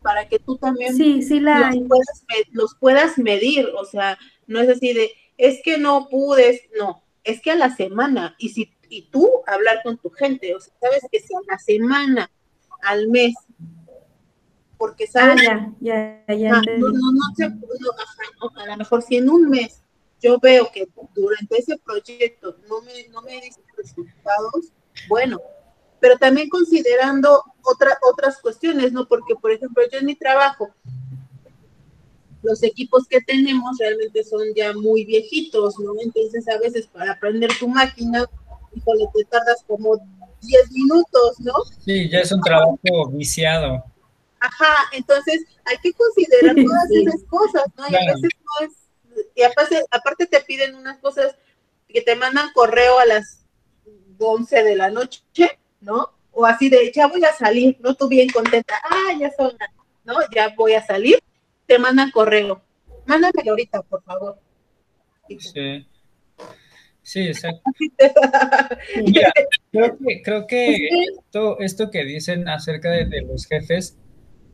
[0.02, 3.67] para que tú también sí, sí la los, puedas, los puedas medir.
[3.78, 7.76] O sea, no es así de, es que no pude, no, es que a la
[7.76, 11.39] semana, y si y tú hablar con tu gente, o sea, sabes que si a
[11.50, 12.32] la semana,
[12.82, 13.34] al mes,
[14.78, 19.30] porque ah, sabes, ya, ya, ya ah, no, no, no, a lo mejor si en
[19.30, 19.82] un mes
[20.22, 24.72] yo veo que durante ese proyecto no me, no me dicen resultados,
[25.08, 25.40] bueno,
[26.00, 29.08] pero también considerando otra, otras cuestiones, ¿no?
[29.08, 30.70] Porque, por ejemplo, yo en mi trabajo,
[32.44, 35.94] los equipos que tenemos realmente son ya muy viejitos, ¿no?
[36.02, 38.26] Entonces, a veces para aprender tu máquina,
[38.74, 39.98] híjole, te tardas como
[40.42, 41.54] 10 minutos, ¿no?
[41.84, 43.84] Sí, ya es un trabajo viciado.
[44.39, 47.86] Ajá, entonces hay que considerar todas esas cosas, ¿no?
[47.89, 51.36] Y a veces no es, y aparte, aparte te piden unas cosas
[51.88, 53.45] que te mandan correo a las
[54.19, 55.23] 11 de la noche,
[55.82, 56.13] ¿no?
[56.32, 57.95] O así de, ya voy a salir, ¿no?
[57.95, 59.58] Tú bien contenta, ah, ya son,
[60.04, 60.15] ¿no?
[60.34, 61.19] Ya voy a salir,
[61.65, 62.62] te mandan correo.
[63.06, 64.39] Mándamelo ahorita, por favor.
[65.28, 65.88] Sí.
[67.08, 67.71] Sí, exacto.
[70.23, 70.89] creo que,
[71.60, 73.97] esto, que dicen acerca de, los jefes,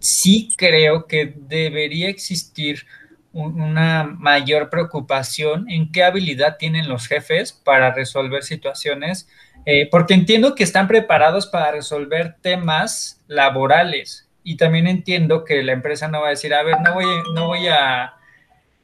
[0.04, 2.86] sí creo que debería existir
[3.32, 9.28] una mayor preocupación en qué habilidad tienen los jefes para resolver situaciones,
[9.66, 15.72] eh, porque entiendo que están preparados para resolver temas laborales y también entiendo que la
[15.72, 18.14] empresa no va a decir, a ver, no voy, no voy a,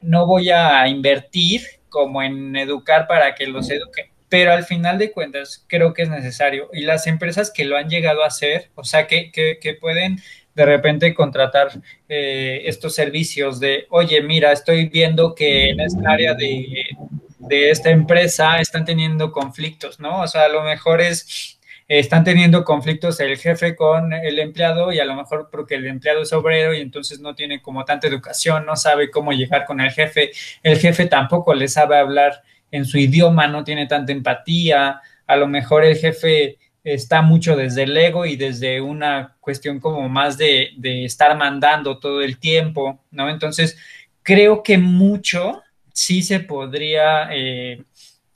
[0.00, 4.06] no voy a invertir como en educar para que los eduquen.
[4.30, 6.70] Pero al final de cuentas, creo que es necesario.
[6.72, 10.20] Y las empresas que lo han llegado a hacer, o sea, que, que, pueden
[10.60, 11.68] de repente contratar
[12.08, 16.84] eh, estos servicios de, oye, mira, estoy viendo que en esta área de,
[17.38, 20.20] de esta empresa están teniendo conflictos, ¿no?
[20.20, 25.00] O sea, a lo mejor es están teniendo conflictos el jefe con el empleado y
[25.00, 28.64] a lo mejor porque el empleado es obrero y entonces no tiene como tanta educación,
[28.64, 30.30] no sabe cómo llegar con el jefe,
[30.62, 35.48] el jefe tampoco le sabe hablar en su idioma, no tiene tanta empatía, a lo
[35.48, 40.70] mejor el jefe está mucho desde el ego y desde una cuestión como más de,
[41.04, 43.28] estar mandando todo el tiempo, ¿no?
[43.28, 43.76] Entonces,
[44.22, 45.62] creo que mucho
[45.92, 47.82] sí se podría eh,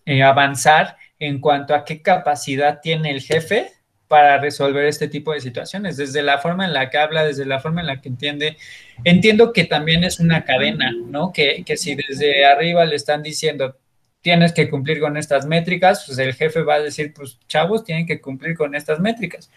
[0.07, 3.73] eh, avanzar en cuanto a qué capacidad tiene el jefe
[4.09, 7.61] para resolver este tipo de situaciones, desde la forma en la que habla, desde la
[7.61, 8.57] forma en la que entiende.
[9.03, 11.33] Entiendo que también es una cadena, ¿no?
[11.33, 13.77] Que, si desde arriba le están diciendo,
[14.25, 18.07] tienes que cumplir con estas métricas, pues el jefe va a decir, pues chavos, tienen
[18.07, 19.51] que cumplir con estas métricas,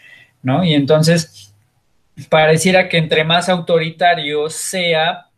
[0.43, 0.61] ¿no?
[0.61, 1.55] Y entonces,
[2.27, 5.29] pareciera que entre más autoritario sea,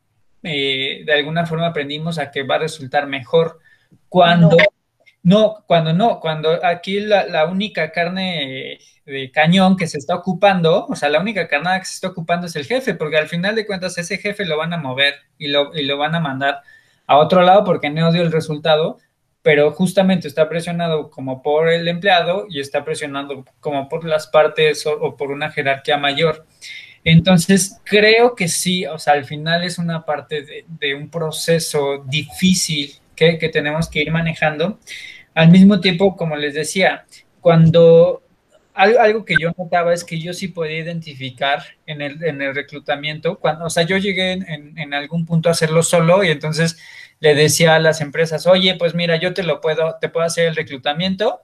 [0.42, 3.60] eh, de alguna forma aprendimos a que va a resultar mejor
[4.10, 4.58] cuando...
[5.22, 10.96] No, cuando no, cuando aquí la, única carne de cañón que se está ocupando, o
[10.96, 13.68] sea, la única carnada que se está ocupando es el jefe, porque al final de
[13.68, 16.62] cuentas ese jefe lo van a mover y lo, y lo van a mandar
[17.06, 18.98] a otro lado porque no dio el resultado,
[19.42, 24.86] pero justamente está presionado como por el empleado y está presionando como por las partes
[24.86, 26.46] o, por una jerarquía mayor.
[27.06, 32.92] Entonces, creo que sí, o sea, al final es una parte de, un proceso difícil
[33.16, 34.80] que, tenemos que ir manejando.
[35.34, 37.06] Al mismo tiempo, como les decía,
[37.40, 38.24] cuando
[38.74, 43.40] algo, que yo notaba es que yo sí podía identificar en el, en el reclutamiento,
[43.40, 46.78] cuando, o sea, yo llegué en, en, algún punto a hacerlo solo y entonces
[47.20, 50.48] le decía a las empresas, oye, pues mira, yo te lo puedo, te puedo hacer
[50.48, 51.42] el reclutamiento,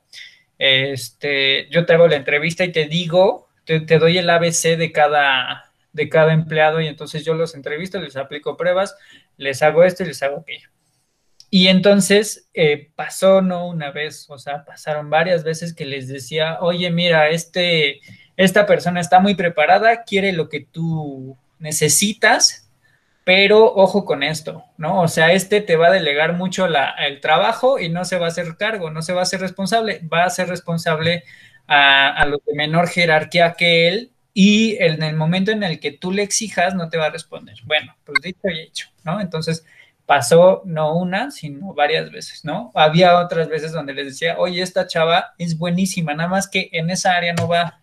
[0.57, 4.91] este, yo te hago la entrevista y te digo, te, te doy el ABC de
[4.91, 8.95] cada, de cada empleado y entonces yo los entrevisto, les aplico pruebas,
[9.37, 10.69] les hago esto y les hago aquello.
[11.49, 13.67] Y entonces eh, pasó, ¿no?
[13.67, 18.01] Una vez, o sea, pasaron varias veces que les decía, oye, mira, este,
[18.35, 22.64] esta persona está muy preparada, quiere lo que tú necesitas,
[23.25, 25.01] pero ojo con esto, ¿no?
[25.01, 28.29] O sea, este te va a delegar mucho el trabajo y no se va a
[28.29, 31.23] hacer cargo, no se va a hacer responsable, va a ser responsable
[31.67, 35.91] a, a los de menor jerarquía que él y en el momento en el que
[35.91, 37.57] tú le exijas no te va a responder.
[37.65, 39.19] Bueno, pues dicho y hecho, ¿no?
[39.19, 39.65] Entonces
[40.05, 42.71] pasó no una, sino varias veces, ¿no?
[42.75, 46.89] Había otras veces donde les decía, oye, esta chava es buenísima, nada más que en
[46.89, 47.81] esa área no va,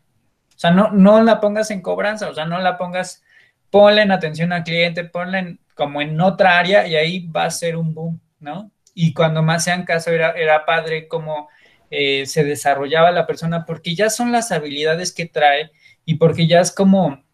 [0.55, 3.25] o sea, no, no la pongas en cobranza, o sea, no la pongas,
[3.73, 7.77] ponle en atención al cliente, ponle como en otra área y ahí va a ser
[7.77, 8.71] un boom, ¿no?
[8.95, 11.49] Y cuando más sean caso era, era padre como
[11.91, 15.71] eh, se desarrollaba la persona, porque ya son las habilidades que trae
[16.05, 17.25] y porque ya es como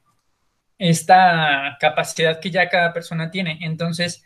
[0.79, 3.59] esta capacidad que ya cada persona tiene.
[3.63, 4.23] Entonces,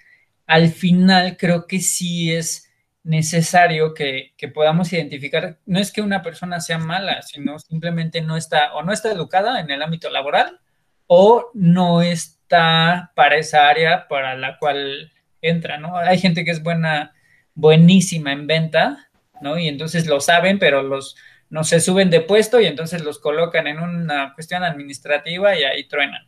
[0.46, 2.70] al final creo que sí es
[3.04, 8.74] necesario que, podamos identificar, no es que una persona sea mala, sino simplemente no está
[8.74, 10.60] o no está educada en el ámbito laboral
[11.06, 15.96] o no está para esa área para la cual entra, ¿no?
[15.96, 17.12] Hay gente que es buena,
[17.54, 19.10] buenísima en venta,
[19.40, 19.58] ¿no?
[19.58, 21.16] Y entonces lo saben, pero los,
[21.50, 25.84] no se suben de puesto y entonces los colocan en una cuestión administrativa y ahí
[25.84, 26.26] truenan,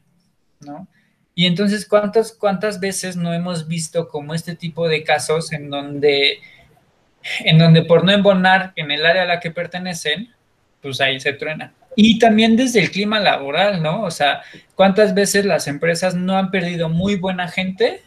[0.60, 0.88] ¿no?
[1.34, 6.38] Y entonces, ¿cuántas, cuántas veces no hemos visto como este tipo de casos en donde,
[7.40, 10.32] en donde por no embonar en el área a la que pertenecen,
[10.80, 11.72] pues ahí se truenan?
[11.96, 14.02] Y también desde el clima laboral, ¿no?
[14.02, 14.42] O sea,
[14.74, 18.02] ¿cuántas veces las empresas no han perdido muy buena gente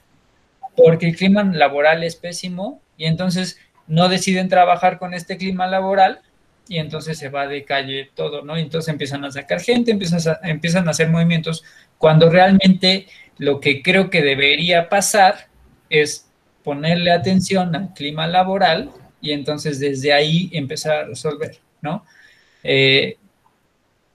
[0.76, 6.21] porque el clima laboral es pésimo y entonces no deciden trabajar con este clima laboral
[6.67, 8.58] y entonces se va de calle todo, ¿no?
[8.58, 11.63] Y entonces empiezan a sacar gente, empiezan a, empiezan a hacer movimientos,
[11.97, 15.47] cuando realmente lo que creo que debería pasar
[15.89, 16.30] es
[16.63, 22.06] ponerle atención al clima laboral y entonces desde ahí empezar a resolver, ¿no?
[22.63, 23.17] Eh,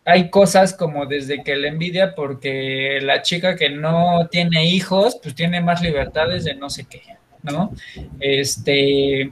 [0.05, 5.35] hay cosas como desde que la envidia porque la chica que no tiene hijos, pues
[5.35, 7.03] tiene más libertades de no sé qué,
[7.43, 7.73] ¿no?
[8.19, 9.31] Este,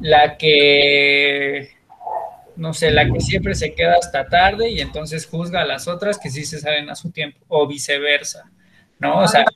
[0.00, 1.70] la que
[2.56, 6.18] no sé, la que siempre se queda hasta tarde y entonces juzga a las otras
[6.18, 8.50] que sí se salen a su tiempo, o viceversa,
[8.98, 9.20] ¿no?
[9.20, 9.46] O sea,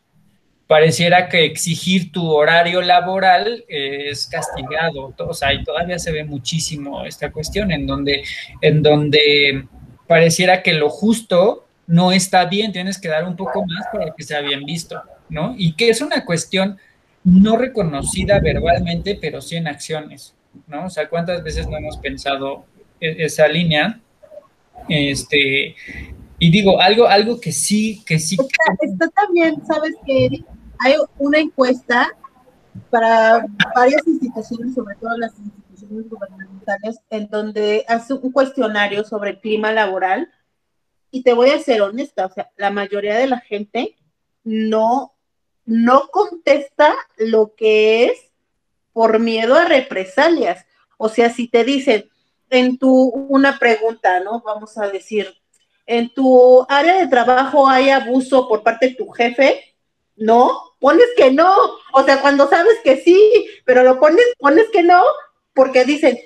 [0.66, 7.04] pareciera que exigir tu horario laboral es castigado, o sea, y todavía se ve muchísimo
[7.04, 8.24] esta cuestión en donde,
[8.62, 9.66] en donde
[10.06, 14.24] pareciera que lo justo no está bien, tienes que dar un poco más para que
[14.24, 15.54] sea bien visto, ¿no?
[15.56, 16.78] Y que es una cuestión
[17.24, 20.34] no reconocida verbalmente, pero sí en acciones,
[20.66, 20.86] ¿no?
[20.86, 22.64] O sea, ¿cuántas veces no hemos pensado
[23.00, 24.00] e-, esa línea.
[24.88, 25.74] Este,
[26.38, 28.36] y digo, algo, algo que sí, que sí.
[28.80, 30.44] Está, también, sabes que
[30.78, 32.08] hay una encuesta
[32.90, 39.72] para varias instituciones, sobre todo las instituciones gubernamentales, en donde hace un cuestionario sobre clima
[39.72, 40.32] laboral.
[41.10, 43.96] Y te voy a ser honesta, o sea, la mayoría de la gente
[44.44, 45.14] no,
[45.64, 48.32] no contesta lo que es
[48.92, 50.66] por miedo a represalias.
[50.98, 52.08] O sea, si te dicen,
[52.50, 54.42] en tu, una pregunta, ¿no?
[54.44, 55.34] Vamos a decir,
[55.86, 59.76] ¿en tu área de trabajo hay abuso por parte de tu jefe?
[60.16, 61.54] No, pones que no.
[61.92, 65.02] O sea, cuando sabes que sí, pero lo pones, pones que no,
[65.56, 66.18] porque dicen,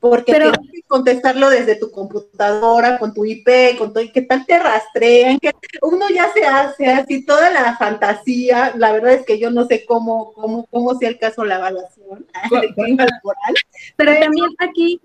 [0.00, 4.44] porque tienes que contestarlo desde tu computadora, con tu IP, con todo, y qué tal
[4.44, 9.38] te rastrean, que uno ya se hace así toda la fantasía, la verdad es que
[9.38, 12.26] yo no sé cómo, cómo, cómo sea el caso la evaluación
[12.76, 13.54] laboral.
[13.96, 15.00] Pero también aquí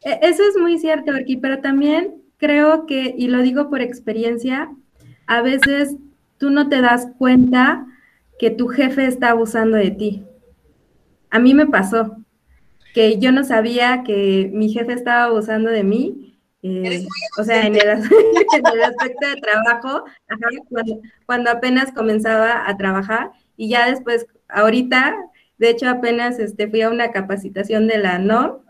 [0.00, 4.74] e, eso es muy cierto, aquí, pero también creo que, y lo digo por experiencia,
[5.26, 5.94] a veces
[6.38, 7.86] tú no te das cuenta
[8.42, 10.26] que tu jefe está abusando de ti.
[11.30, 12.16] A mí me pasó
[12.92, 17.06] que yo no sabía que mi jefe estaba abusando de mí, eh,
[17.38, 20.06] o sea, en el, aspecto de trabajo,
[20.68, 25.14] cuando, cuando apenas comenzaba a trabajar y ya después, ahorita
[25.62, 28.64] de hecho, apenas este, fui a una capacitación de la NO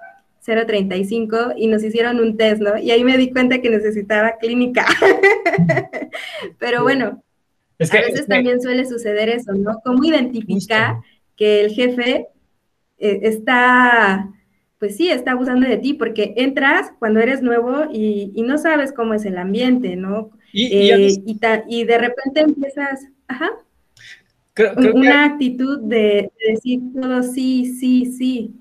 [0.44, 2.76] 035 y nos hicieron un test, ¿no?
[2.76, 4.84] Y ahí me di cuenta que necesitaba clínica.
[6.58, 7.22] Pero bueno,
[7.90, 9.80] a veces también suele suceder eso, ¿no?
[9.84, 10.96] ¿Cómo identificar
[11.36, 12.28] que el jefe
[12.98, 14.28] eh, está,
[14.78, 15.94] pues sí, está abusando de ti?
[15.94, 20.30] Porque entras cuando eres nuevo y, no sabes cómo es el ambiente, ¿no?
[20.52, 23.50] Y, y, eh, y de repente empiezas, ajá
[24.94, 28.54] una actitud de, decir todo sí, sí, sí.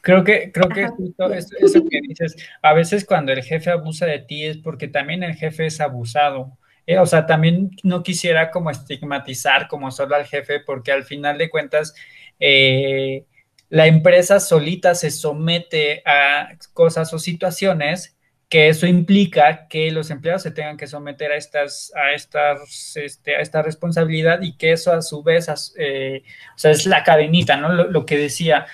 [0.00, 4.20] Creo que, creo que justo eso, que dices, a veces cuando el jefe abusa de
[4.20, 6.56] ti es porque también el jefe es abusado.
[6.86, 11.36] Eh, o sea, también no quisiera como estigmatizar como solo al jefe, porque al final
[11.36, 11.94] de cuentas,
[12.38, 13.24] eh,
[13.68, 18.16] la empresa solita se somete a cosas o situaciones
[18.48, 23.34] que eso implica que los empleados se tengan que someter a estas, a estas, este,
[23.34, 26.22] a esta responsabilidad y que eso a su vez, eh,
[26.54, 27.72] o sea, es la cadenita, ¿no?
[27.72, 28.66] Lo, que decía,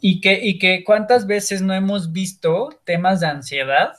[0.00, 3.92] y que, y que cuántas veces no hemos visto temas de ansiedad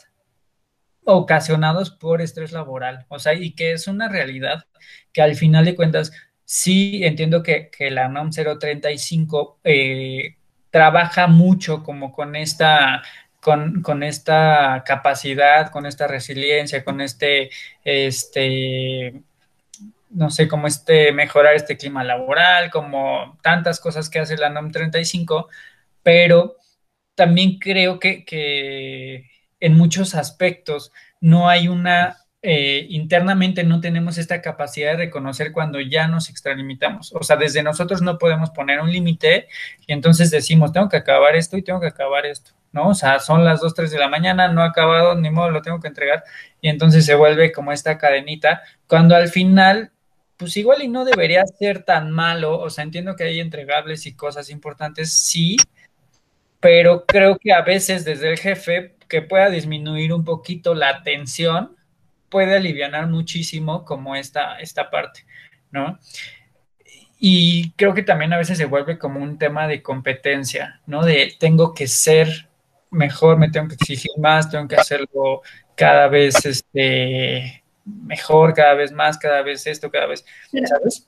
[1.05, 4.65] ocasionados por estrés laboral, o sea, y que es una realidad
[5.13, 6.11] que al final de cuentas,
[6.43, 10.35] sí entiendo que, la NOM 035 eh,
[10.71, 13.01] trabaja mucho como con esta,
[13.39, 17.49] con, con, esta capacidad, con esta resiliencia, con este,
[17.83, 19.21] este,
[20.09, 24.71] no sé, como este, mejorar este clima laboral, como tantas cosas que hace la NOM
[24.71, 25.49] 35,
[26.03, 26.57] pero
[27.15, 29.29] también creo que,
[29.59, 30.91] en muchos aspectos
[31.21, 37.13] no hay una, eh, internamente no tenemos esta capacidad de reconocer cuando ya nos extralimitamos.
[37.13, 39.47] O sea, desde nosotros no podemos poner un límite
[39.87, 42.89] y entonces decimos, tengo que acabar esto y tengo que acabar esto, ¿no?
[42.89, 45.61] O sea, son las 2, 3 de la mañana, no he acabado, ni modo, lo
[45.61, 46.23] tengo que entregar
[46.61, 49.91] y entonces se vuelve como esta cadenita, cuando al final
[50.37, 54.15] pues igual y no debería ser tan malo, o sea, entiendo que hay entregables y
[54.15, 55.55] cosas importantes, sí,
[56.59, 61.75] pero creo que a veces desde el jefe que pueda disminuir un poquito la tensión
[62.29, 65.25] puede aliviar muchísimo como esta, esta parte,
[65.71, 65.99] ¿no?
[67.17, 71.05] Y creo que también a veces se vuelve como un tema de competencia, ¿no?
[71.05, 72.49] De tengo que ser
[72.91, 75.41] mejor, me tengo que exigir más, tengo que hacerlo
[75.75, 80.25] cada vez este, mejor, cada vez más, cada vez esto, cada vez,
[80.65, 81.07] ¿sabes?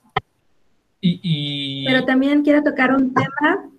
[1.00, 1.84] y...
[1.86, 3.70] Pero también quiero tocar un tema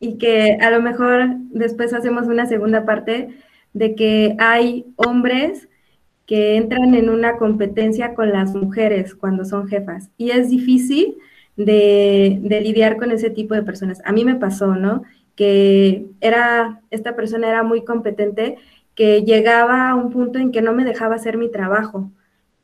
[0.00, 3.38] y que a lo mejor después hacemos una segunda parte
[3.72, 5.68] de que hay hombres
[6.26, 11.16] que entran en una competencia con las mujeres cuando son jefas y es difícil
[11.56, 14.00] de, lidiar con ese tipo de personas.
[14.04, 15.02] A mí me pasó, ¿no?
[15.34, 18.56] Que era, esta persona era muy competente,
[18.94, 22.10] que llegaba a un punto en que no me dejaba hacer mi trabajo.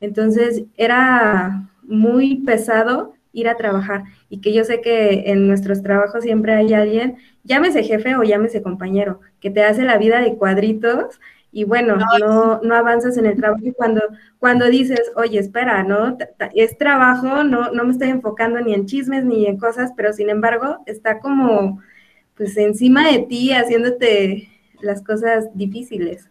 [0.00, 6.24] Entonces era muy pesado ir a trabajar y que yo sé que en nuestros trabajos
[6.24, 11.20] siempre hay alguien, llámese jefe o llámese compañero, que te hace la vida de cuadritos
[11.52, 14.02] y bueno, no, no avanzas en el trabajo y cuando,
[14.38, 16.16] cuando dices, oye, espera, ¿no?
[16.54, 20.30] Es trabajo, no, no me estoy enfocando ni en chismes ni en cosas, pero sin
[20.30, 21.80] embargo está como
[22.36, 24.48] pues encima de ti haciéndote
[24.80, 26.28] las cosas difíciles.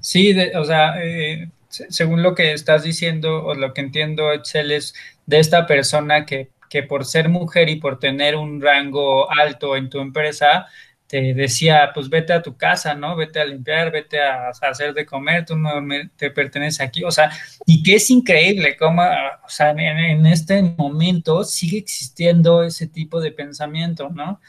[0.00, 4.94] Sí, o sea, eh, según lo que estás diciendo o lo que entiendo, Excel, es
[5.26, 9.90] de esta persona que, que por ser mujer y por tener un rango alto en
[9.90, 10.66] tu empresa,
[11.06, 13.14] te decía, pues vete a tu casa, ¿no?
[13.16, 15.70] Vete a limpiar, vete a, hacer de comer, tú no
[16.16, 17.30] te perteneces aquí, o sea,
[17.64, 23.32] y que es increíble cómo, o sea, en, este momento sigue existiendo ese tipo de
[23.32, 24.40] pensamiento, ¿no?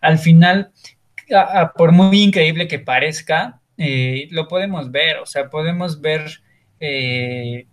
[0.00, 0.72] Al final,
[1.76, 6.42] por muy increíble que parezca, eh, lo podemos ver, o sea, podemos ver
[6.78, 7.66] eh,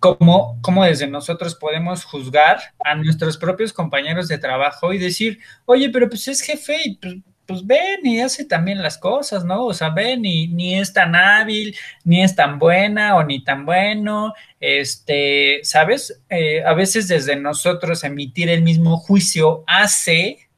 [0.00, 6.08] cómo, desde nosotros podemos juzgar a nuestros propios compañeros de trabajo y decir, oye, pero
[6.08, 7.16] pues es jefe y pues,
[7.46, 9.64] pues ven y hace también las cosas, ¿no?
[9.64, 11.74] O sea, ven y ni es tan hábil,
[12.04, 16.22] ni es tan buena o ni tan bueno, este, ¿sabes?
[16.28, 20.50] Eh, a veces desde nosotros emitir el mismo juicio hace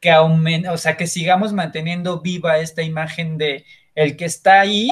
[0.00, 3.64] que aumente, o sea, que sigamos manteniendo viva esta imagen de
[3.94, 4.90] el que está ahí,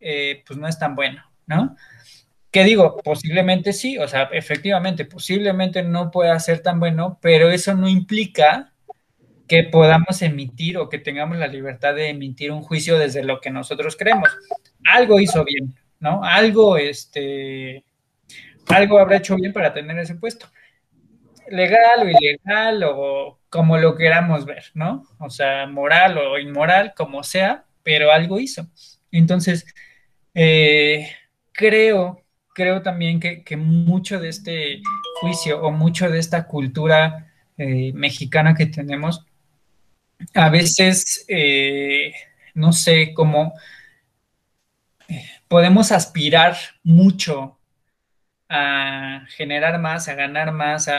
[0.00, 1.76] eh, pues no es tan bueno, ¿no?
[2.58, 2.96] ¿Qué digo?
[3.04, 8.72] Posiblemente sí, o sea, efectivamente, posiblemente no pueda ser tan bueno, pero eso no implica
[9.46, 13.50] que podamos emitir o que tengamos la libertad de emitir un juicio desde lo que
[13.50, 14.36] nosotros creemos.
[14.92, 16.24] Algo hizo bien, ¿no?
[16.24, 17.84] Algo, este,
[18.66, 20.48] algo habrá hecho bien para tener ese puesto.
[21.48, 25.04] Legal o ilegal o como lo queramos ver, ¿no?
[25.20, 28.66] O sea, moral o inmoral, como sea, pero algo hizo.
[29.12, 29.64] Entonces,
[30.34, 31.08] eh,
[31.52, 32.24] creo
[32.58, 34.82] creo también que, mucho de este
[35.20, 39.24] juicio o mucho de esta cultura eh, mexicana que tenemos,
[40.34, 42.12] a veces, eh,
[42.54, 43.54] no sé, cómo
[45.06, 47.56] eh, podemos aspirar mucho
[48.48, 50.90] a generar más, a ganar más,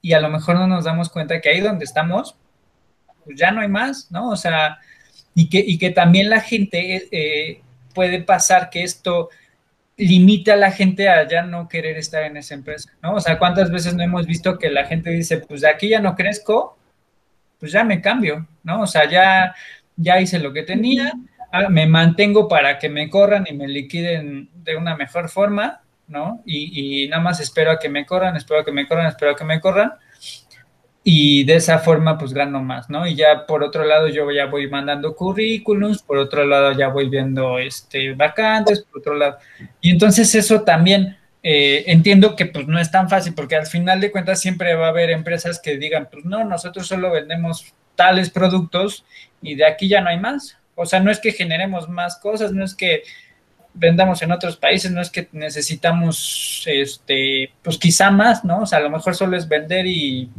[0.00, 2.36] y a lo mejor no nos damos cuenta que ahí donde estamos,
[3.24, 4.30] pues ya no hay más, ¿no?
[4.30, 4.78] O sea,
[5.34, 7.60] y que, y que también la gente
[7.94, 9.30] puede pasar que esto
[9.96, 13.14] limita a la gente a ya no querer estar en esa empresa, ¿no?
[13.14, 16.00] O sea, ¿cuántas veces no hemos visto que la gente dice, pues de aquí ya
[16.00, 16.76] no crezco,
[17.60, 18.82] pues ya me cambio, ¿no?
[18.82, 19.54] O sea, ya,
[19.96, 21.12] ya hice lo que tenía,
[21.52, 26.42] ah, me mantengo para que me corran y me liquiden de una mejor forma, ¿no?
[26.44, 29.32] Y, y nada más espero a que me corran, espero a que me corran, espero
[29.32, 29.92] a que me corran,
[31.06, 33.06] y de esa forma pues gano más, ¿no?
[33.06, 37.10] Y ya por otro lado yo ya voy mandando currículums, por otro lado ya voy
[37.10, 39.36] viendo este, vacantes, por otro lado.
[39.82, 44.00] Y entonces eso también eh, entiendo que pues no es tan fácil porque al final
[44.00, 48.30] de cuentas siempre va a haber empresas que digan, pues no, nosotros solo vendemos tales
[48.30, 49.04] productos
[49.42, 50.56] y de aquí ya no hay más.
[50.74, 53.02] O sea, no es que generemos más cosas, no es que
[53.74, 58.62] vendamos en otros países, no es que necesitamos, este, pues quizá más, ¿no?
[58.62, 60.30] O sea, a lo mejor solo es vender y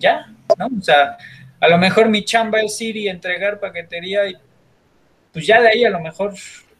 [0.00, 0.26] ya,
[0.58, 0.66] ¿no?
[0.66, 1.16] O sea,
[1.60, 4.36] a lo mejor mi chamba es ir y entregar paquetería y
[5.32, 6.34] pues ya de ahí a lo mejor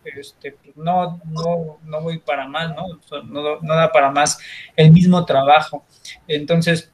[0.05, 2.99] este, pues no, no, no voy para más, ¿no?
[3.25, 3.61] ¿no?
[3.61, 4.39] No da para más
[4.75, 5.85] el mismo trabajo.
[6.27, 6.91] Entonces,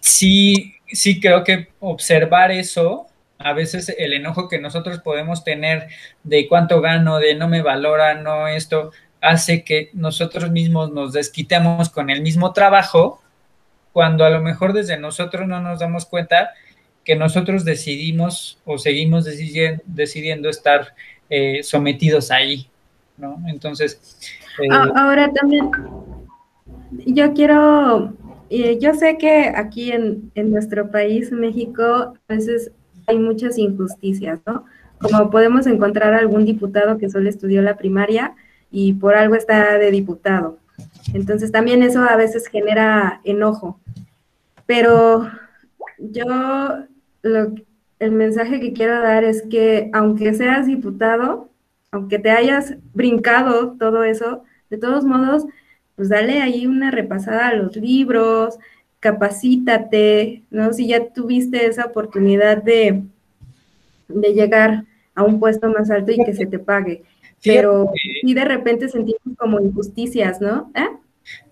[0.00, 3.08] sí, sí creo que observar eso
[3.38, 5.88] a veces el enojo que nosotros podemos tener
[6.24, 11.90] de cuánto gano, de no me valora, no esto, hace que nosotros mismos nos desquitemos
[11.90, 13.20] con el mismo trabajo,
[13.96, 16.50] cuando a lo mejor desde nosotros no nos damos cuenta
[17.02, 20.88] que nosotros decidimos o seguimos decidiendo, estar
[21.30, 22.68] eh, sometidos ahí,
[23.16, 23.42] ¿no?
[23.46, 24.18] Entonces...
[24.62, 25.70] Eh, ahora también,
[27.06, 28.12] yo quiero,
[28.50, 31.82] yo sé que aquí en, en nuestro país, México,
[32.28, 32.72] a veces
[33.06, 34.66] hay muchas injusticias, ¿no?
[35.00, 38.34] Como podemos encontrar algún diputado que solo estudió la primaria
[38.70, 40.58] y por algo está de diputado.
[41.14, 43.80] Entonces también eso a veces genera enojo.
[44.66, 45.30] Pero
[45.98, 46.86] yo
[47.98, 51.50] el mensaje que quiero dar es que aunque seas diputado,
[51.90, 55.44] aunque te hayas brincado todo eso, de todos modos,
[55.94, 58.58] pues dale ahí una repasada a los libros,
[59.00, 60.72] capacítate, ¿no?
[60.72, 63.02] Si ya tuviste esa oportunidad de,
[64.08, 67.02] de llegar a un puesto más alto y que se te pague.
[67.42, 70.70] Pero si de repente sentimos como injusticias, ¿no?
[70.74, 70.88] ¿Eh?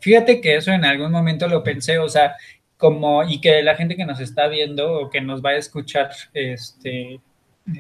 [0.01, 2.35] Fíjate que eso en algún momento lo pensé, o sea,
[2.77, 6.11] como, y que la gente que nos está viendo o que nos va a escuchar
[6.33, 7.21] este,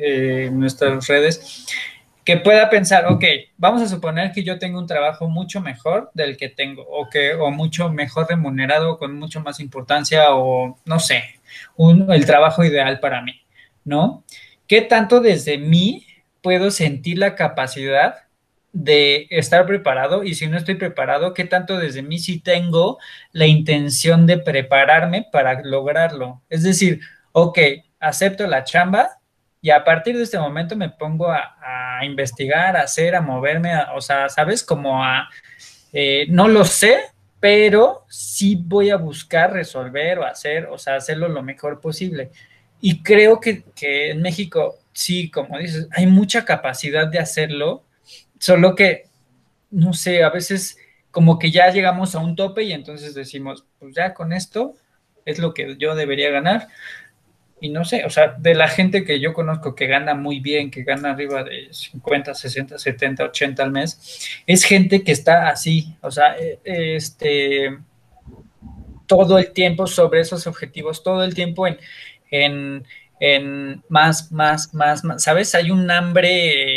[0.01, 1.67] eh, nuestras redes,
[2.25, 3.25] que pueda pensar, ok,
[3.59, 7.35] vamos a suponer que yo tengo un trabajo mucho mejor del que tengo, o que,
[7.35, 11.23] o mucho mejor remunerado, con mucho más importancia, o no sé,
[11.79, 13.43] el trabajo ideal para mí,
[13.85, 14.25] ¿no?
[14.67, 16.07] ¿Qué tanto desde mí
[16.41, 18.24] puedo sentir la capacidad
[18.75, 20.25] de estar preparado?
[20.25, 22.99] Y si no estoy preparado, ¿qué tanto desde mí sí tengo
[23.33, 26.43] la intención de prepararme para lograrlo?
[26.51, 27.01] Es decir,
[27.33, 27.59] ok,
[28.01, 29.21] acepto la chamba,
[29.65, 34.01] y a partir de este momento me pongo a, investigar, a hacer, a moverme, o
[34.03, 34.63] sea, ¿sabes?
[34.63, 35.31] Como a,
[35.91, 36.99] eh, no lo sé,
[37.41, 42.31] pero sí voy a buscar resolver o hacer, o sea, hacerlo lo mejor posible.
[42.79, 47.85] Y creo que, que en México, sí, como dices, hay mucha capacidad de hacerlo,
[48.39, 49.05] solo que,
[49.71, 50.79] no sé, a veces
[51.11, 54.75] como que ya llegamos a un tope y entonces decimos, pues ya con esto
[55.25, 56.69] es lo que yo debería ganar
[57.61, 60.71] y no sé, o sea, de la gente que yo conozco que gana muy bien,
[60.71, 65.97] que gana arriba de 50, 60, 70, 80 al mes, es gente que está así,
[66.03, 67.79] o sea, eh, este,
[69.07, 71.79] todo el tiempo sobre esos objetivos, todo el tiempo en,
[72.31, 72.85] en,
[73.21, 75.55] en más, más, más, más, ¿sabes?
[75.55, 76.74] Hay un hambre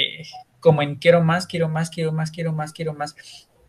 [0.60, 3.16] como en quiero más, quiero más, quiero más, quiero más, quiero más.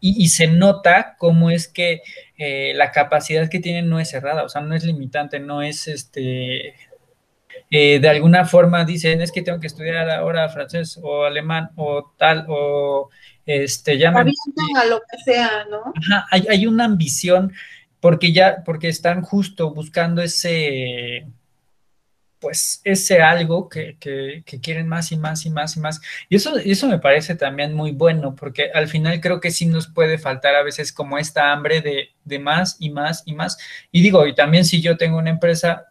[0.01, 2.03] Y, se nota cómo es que
[2.36, 5.89] eh, la capacidad que tienen no es cerrada, o sea, no es limitante, no es
[5.89, 6.74] este
[7.70, 12.14] eh, de alguna forma dicen es que tengo que estudiar ahora francés o alemán o
[12.16, 13.11] tal o
[13.45, 14.24] este ya a
[14.86, 15.93] lo que sea, ¿no?
[15.97, 17.53] Ajá, hay, hay, una ambición
[18.01, 21.26] porque ya porque están justo buscando ese
[22.41, 26.01] pues ese algo que, que, quieren más y más y más y más.
[26.28, 29.89] Y eso, eso me parece también muy bueno, porque al final creo que sí nos
[29.89, 33.59] puede faltar a veces como esta hambre de, de más y más y más.
[33.93, 35.89] Y digo, y también si yo tengo una empresa,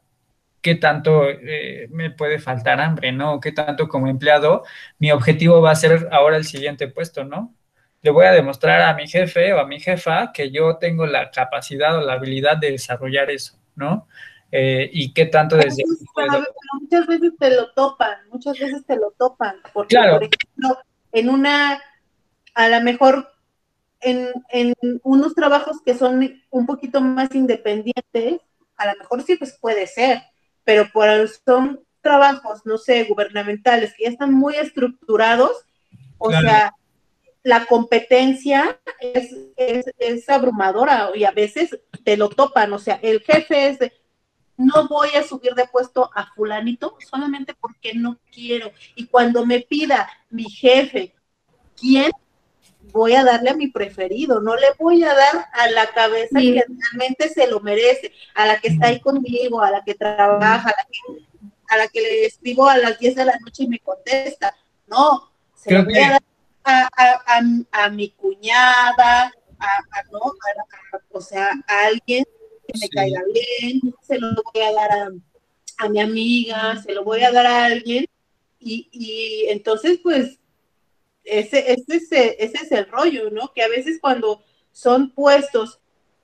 [0.62, 3.39] qué tanto eh, me puede faltar hambre, ¿no?
[3.39, 4.64] ¿Qué tanto como empleado
[5.00, 7.56] mi objetivo va a ser ahora el siguiente puesto, ¿no?
[8.02, 11.32] Le voy a demostrar a mi jefe o a mi jefa que yo tengo la
[11.32, 14.08] capacidad o la habilidad de desarrollar eso, ¿no?
[14.52, 15.84] Eh, y qué tanto desde...
[16.80, 20.80] muchas veces te lo topan, muchas veces te lo topan, porque por ejemplo,
[21.12, 21.82] en una,
[22.54, 23.28] a lo mejor
[24.00, 24.74] en, en
[25.04, 28.39] unos trabajos que son un poquito más independientes,
[28.78, 30.22] a lo mejor sí pues puede ser,
[30.64, 31.10] pero por,
[31.45, 35.52] son trabajos, no sé, gubernamentales que ya están muy estructurados,
[36.18, 36.74] o sea,
[37.43, 43.68] la competencia es, es, abrumadora y a veces te lo topan, o sea, el jefe
[43.68, 43.93] es de,
[44.58, 48.72] no voy a subir de puesto a fulanito solamente porque no quiero.
[48.95, 51.16] Y cuando me pida mi jefe,
[51.76, 52.12] ¿quién
[52.91, 56.64] voy a darle a mi preferido, no le voy a dar a la cabeza que
[56.68, 60.70] realmente se lo merece, a la que está ahí conmigo, a la que trabaja,
[61.70, 64.55] a la que, le escribo a las 10 de la noche y me contesta.
[64.88, 66.89] No, se lo voy a dar
[67.72, 70.34] a, mi cuñada, a, ¿no?
[71.12, 72.26] o sea, a alguien
[72.80, 75.11] que me caiga bien, se lo voy a dar
[75.80, 78.05] a mi amiga, se lo voy a dar a alguien,
[78.59, 80.39] y, y entonces, pues,
[81.23, 83.51] ese, ese, ese es el rollo, ¿no?
[83.53, 85.80] Que a veces cuando son puestos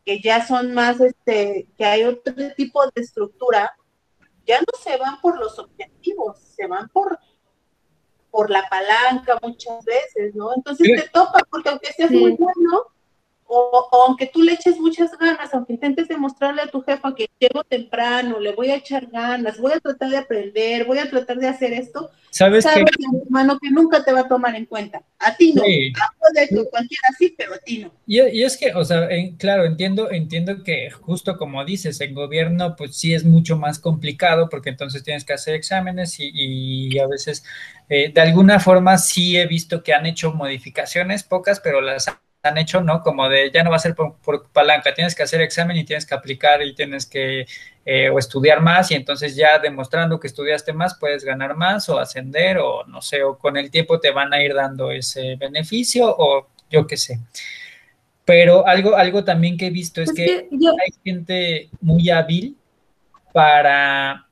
[0.05, 3.73] que ya son más, este, que hay otro tipo de estructura,
[4.45, 7.17] ya no se van por los objetivos, se van por,
[8.29, 10.53] por la palanca muchas veces, ¿no?
[10.55, 12.87] Entonces te topa, porque aunque seas muy bueno,
[13.55, 17.63] o, aunque tú le eches muchas ganas, aunque intentes demostrarle a tu jefa que llego
[17.63, 21.47] temprano, le voy a echar ganas, voy a tratar de aprender, voy a tratar de
[21.47, 25.03] hacer esto, sabes, sabes que, hermano que nunca te va a tomar en cuenta.
[25.19, 25.91] A ti no, que
[26.69, 27.91] cualquiera sí, pero a ti no.
[28.07, 32.95] Y, es que, o sea, claro, entiendo, entiendo que justo como dices, en gobierno, pues
[32.95, 37.43] sí es mucho más complicado porque entonces tienes que hacer exámenes y, a veces,
[37.89, 42.07] eh, de alguna forma sí he visto que han hecho modificaciones, pocas, pero las
[42.43, 43.01] han hecho, ¿no?
[43.01, 46.05] Como de ya no va a ser por, palanca, tienes que hacer examen y tienes
[46.05, 47.47] que aplicar y tienes que
[47.85, 51.97] eh, o estudiar más y entonces ya demostrando que estudiaste más puedes ganar más o
[51.97, 56.13] ascender o no sé, o con el tiempo te van a ir dando ese beneficio
[56.15, 57.19] o yo qué sé.
[58.25, 62.57] Pero algo, algo también que he visto es, que, hay gente muy hábil
[63.31, 64.27] para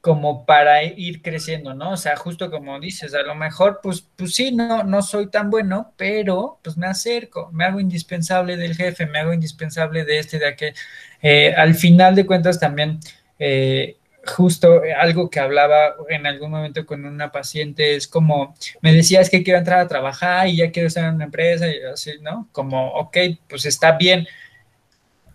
[0.00, 1.92] como para ir creciendo, ¿no?
[1.92, 5.50] O sea, justo como dices, a lo mejor, pues, pues sí, no, no soy tan
[5.50, 10.38] bueno, pero pues me acerco, me hago indispensable del jefe, me hago indispensable de este,
[10.38, 10.74] de aquel.
[11.22, 12.98] Eh, al final de cuentas también,
[13.38, 13.96] eh,
[14.26, 19.30] justo algo que hablaba en algún momento con una paciente es como, me decía, es
[19.30, 22.48] que quiero entrar a trabajar y ya quiero estar en una empresa y así, ¿no?
[22.52, 23.16] Como, ok,
[23.48, 24.26] pues está bien.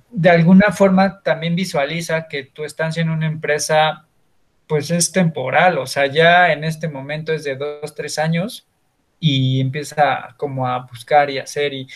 [0.09, 4.05] De alguna forma también visualiza que tu estancia en una empresa
[4.67, 8.67] pues es temporal, o sea, ya en este momento es de dos, tres años
[9.19, 11.87] y empieza como a buscar y hacer y,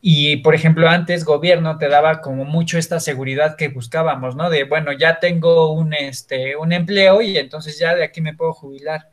[0.00, 4.50] y, por ejemplo, antes gobierno te daba como mucho esta seguridad que buscábamos, ¿no?
[4.50, 8.52] De, bueno, ya tengo un, este, un empleo y entonces ya de aquí me puedo
[8.52, 9.10] jubilar.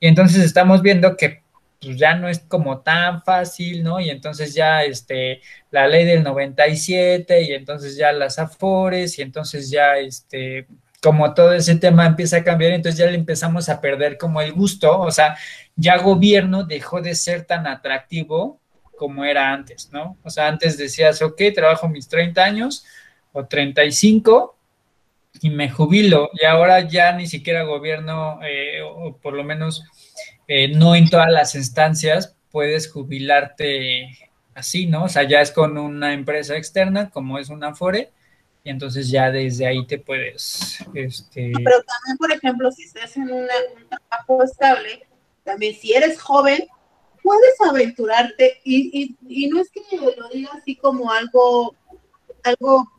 [0.00, 1.42] Y entonces estamos viendo que
[1.80, 4.00] pues ya no es como tan fácil, ¿no?
[4.00, 9.70] Y entonces ya este, la ley del 97 y entonces ya las afores y entonces
[9.70, 10.66] ya este,
[11.04, 14.54] como todo ese tema empieza a cambiar, entonces ya le empezamos a perder como el
[14.54, 15.36] gusto, o sea,
[15.76, 18.58] ya gobierno dejó de ser tan atractivo
[18.96, 20.16] como era antes, ¿no?
[20.22, 22.86] O sea, antes decías, ok, trabajo mis 30 años
[23.32, 24.56] o 35
[25.42, 29.84] y me jubilo, y ahora ya ni siquiera gobierno, eh, o por lo menos
[30.48, 34.08] eh, no en todas las instancias, puedes jubilarte
[34.54, 35.04] así, ¿no?
[35.04, 38.10] O sea, ya es con una empresa externa, como es una FORE,
[38.64, 40.78] y entonces ya desde ahí te puedes...
[40.94, 41.52] Este...
[41.54, 43.46] Pero también, por ejemplo, si estás en un
[43.88, 45.06] trabajo estable,
[45.44, 46.66] también si eres joven,
[47.22, 51.76] puedes aventurarte y, y, no es que lo diga así como algo,
[52.42, 52.90] algo,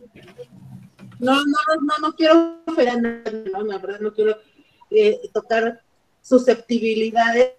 [1.20, 4.38] no, no, no, no quiero no, la verdad no quiero
[4.92, 5.82] eh, tocar
[6.22, 7.54] susceptibilidades,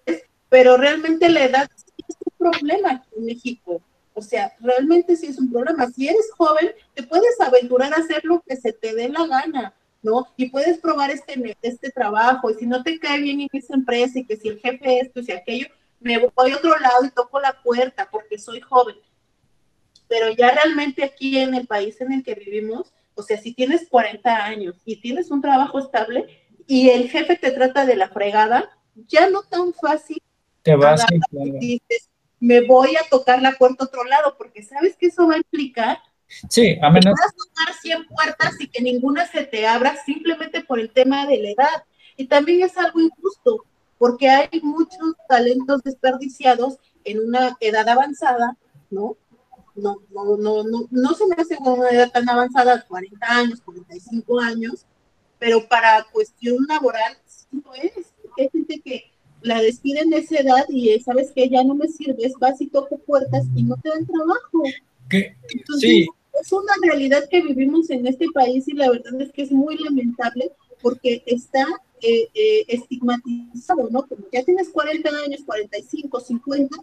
[0.47, 3.81] pero realmente la edad es un problema en México.
[4.17, 5.85] O sea, realmente sí es un problema.
[5.91, 9.75] Si eres joven, te puedes aventurar a hacer lo que se te dé la gana,
[10.01, 10.25] ¿no?
[10.35, 12.49] Y puedes probar este, este trabajo.
[12.49, 15.19] Y si no te cae bien en esa empresa y que si el jefe esto
[15.19, 15.67] y si aquello,
[15.99, 18.95] me voy a otro lado y toco la puerta porque soy joven.
[20.07, 23.87] Pero ya realmente aquí en el país en el que vivimos, o sea, si tienes
[23.87, 26.25] 40 años y tienes un trabajo estable
[26.65, 30.17] y el jefe te trata de la fregada, ya no tan fácil.
[30.63, 31.07] Te vas a
[32.39, 35.37] me voy a tocar la puerta a otro lado, porque sabes que eso va a
[35.37, 35.99] implicar
[36.49, 37.15] Sí, a menos.
[37.15, 40.91] Que vas a tocar 100 puertas y que ninguna se te abra simplemente por el
[40.91, 41.83] tema de la edad.
[42.17, 43.65] Y también es algo injusto,
[43.97, 48.57] porque hay muchos talentos desperdiciados en una edad avanzada,
[48.89, 49.15] ¿no?
[49.75, 54.39] No, no, no, no, no se me hace una edad tan avanzada, 40 años, 45
[54.39, 54.85] años,
[55.37, 57.93] pero para cuestión laboral sí lo es.
[58.39, 59.11] Hay gente que
[59.41, 62.97] la despiden de esa edad y sabes que ya no me sirves, vas y toco
[62.97, 64.63] puertas y no te dan trabajo.
[65.79, 66.07] sí.
[66.39, 69.75] Es una realidad que vivimos en este país y la verdad es que es muy
[69.77, 70.51] lamentable
[70.83, 71.65] porque está
[72.01, 74.03] eh, eh, estigmatizado, ¿no?
[74.03, 76.77] Como ya tienes 40 años, 45, 50,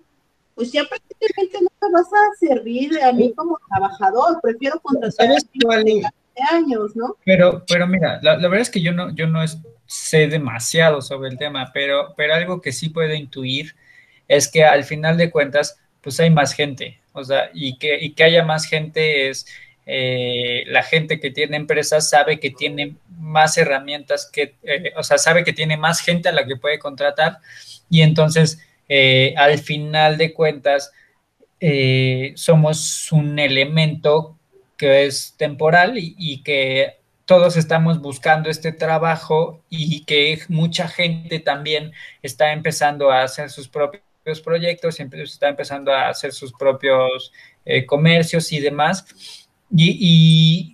[0.56, 6.54] pues ya prácticamente no te vas a servir a mí como trabajador, prefiero contratar a
[6.56, 7.16] años, ¿no?
[7.24, 11.02] Pero, pero mira, la, la, verdad es que yo no, yo no es, sé demasiado
[11.02, 13.74] sobre el tema, pero, pero algo que sí puedo intuir
[14.28, 18.12] es que al final de cuentas, pues hay más gente, o sea, y que, y
[18.12, 19.46] que haya más gente es,
[19.86, 25.18] eh, la gente que tiene empresas sabe que tiene más herramientas que, eh, o sea,
[25.18, 27.38] sabe que tiene más gente a la que puede contratar
[27.90, 28.58] y entonces
[28.88, 30.92] eh, al final de cuentas
[32.34, 34.36] somos un elemento
[34.76, 41.40] que es temporal y, y que todos estamos buscando este trabajo y que mucha gente
[41.40, 44.02] también está empezando a hacer sus propios
[44.42, 47.32] proyectos, está empezando a hacer sus propios
[47.64, 49.06] eh, comercios y demás.
[49.70, 50.70] Y,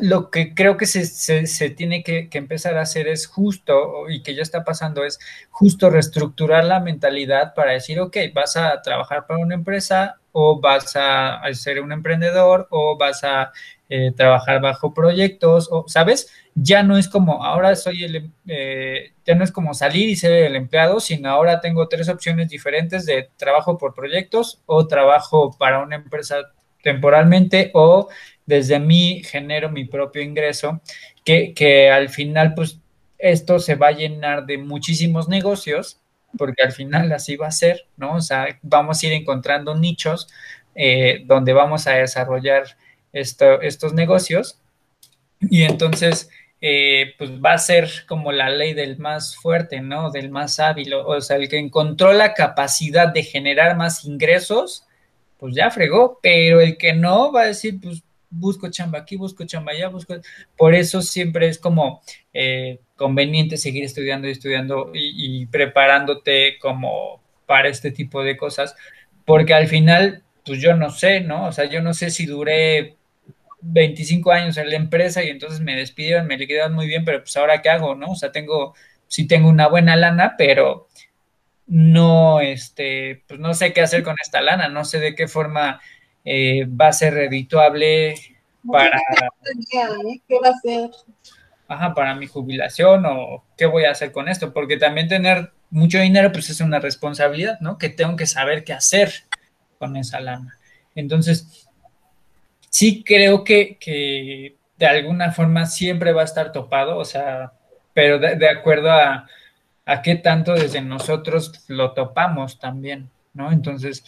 [0.00, 4.40] lo, que creo que se, tiene que, empezar a hacer es justo, y que ya
[4.40, 5.18] está pasando, es
[5.50, 10.96] justo reestructurar la mentalidad para decir, ok, vas a trabajar para una empresa o vas
[10.96, 13.52] a ser un emprendedor o vas a
[13.90, 16.32] eh, trabajar bajo proyectos, o, ¿sabes?
[16.54, 20.16] Ya no es como, ahora soy el, em, eh, ya no es como salir y
[20.16, 25.56] ser el empleado, sino ahora tengo tres opciones diferentes de trabajo por proyectos o trabajo
[25.58, 26.36] para una empresa
[26.82, 28.08] temporalmente o
[28.46, 30.80] desde mí genero mi propio ingreso,
[31.24, 32.80] que, que al final, pues,
[33.18, 36.00] esto se va a llenar de muchísimos negocios,
[36.38, 38.14] porque al final así va a ser, ¿no?
[38.14, 40.28] O sea, vamos a ir encontrando nichos
[40.74, 42.64] eh, donde vamos a desarrollar
[43.12, 44.58] estos negocios.
[45.40, 46.30] Y entonces,
[46.62, 50.10] eh, pues va a ser como la ley del más fuerte, ¿no?
[50.10, 54.84] Del más hábil, o, sea, el que encontró la capacidad de generar más ingresos,
[55.38, 59.44] pues ya fregó, pero el que no va a decir, pues busco chamba aquí, busco
[59.46, 60.14] chamba allá, busco...
[60.56, 62.02] Por eso siempre es como
[62.34, 68.76] eh, conveniente seguir estudiando y estudiando y, y preparándote como para este tipo de cosas,
[69.24, 71.46] porque al final, pues yo no sé, ¿no?
[71.46, 72.96] O sea, yo no sé si duré
[73.62, 77.36] 25 años en la empresa y entonces me despidieron, me liquidaron muy bien, pero pues
[77.36, 78.12] ahora qué hago, ¿no?
[78.12, 78.74] O sea, tengo,
[79.06, 80.88] sí tengo una buena lana, pero
[81.66, 85.80] no, este, pues no sé qué hacer con esta lana, no sé de qué forma
[86.24, 88.14] eh, va a ser redituable
[88.70, 88.98] para...
[89.70, 90.90] ¿Qué va a ser?
[91.68, 95.98] Ajá, para mi jubilación o qué voy a hacer con esto, porque también tener mucho
[96.00, 97.78] dinero pues es una responsabilidad, ¿no?
[97.78, 99.12] Que tengo que saber qué hacer
[99.78, 100.58] con esa lana.
[100.94, 101.69] Entonces,
[102.80, 107.52] sí creo que, de alguna forma siempre va a estar topado, o sea,
[107.92, 109.26] pero de, acuerdo a,
[109.84, 113.52] a, qué tanto desde nosotros lo topamos también, ¿no?
[113.52, 114.02] Entonces,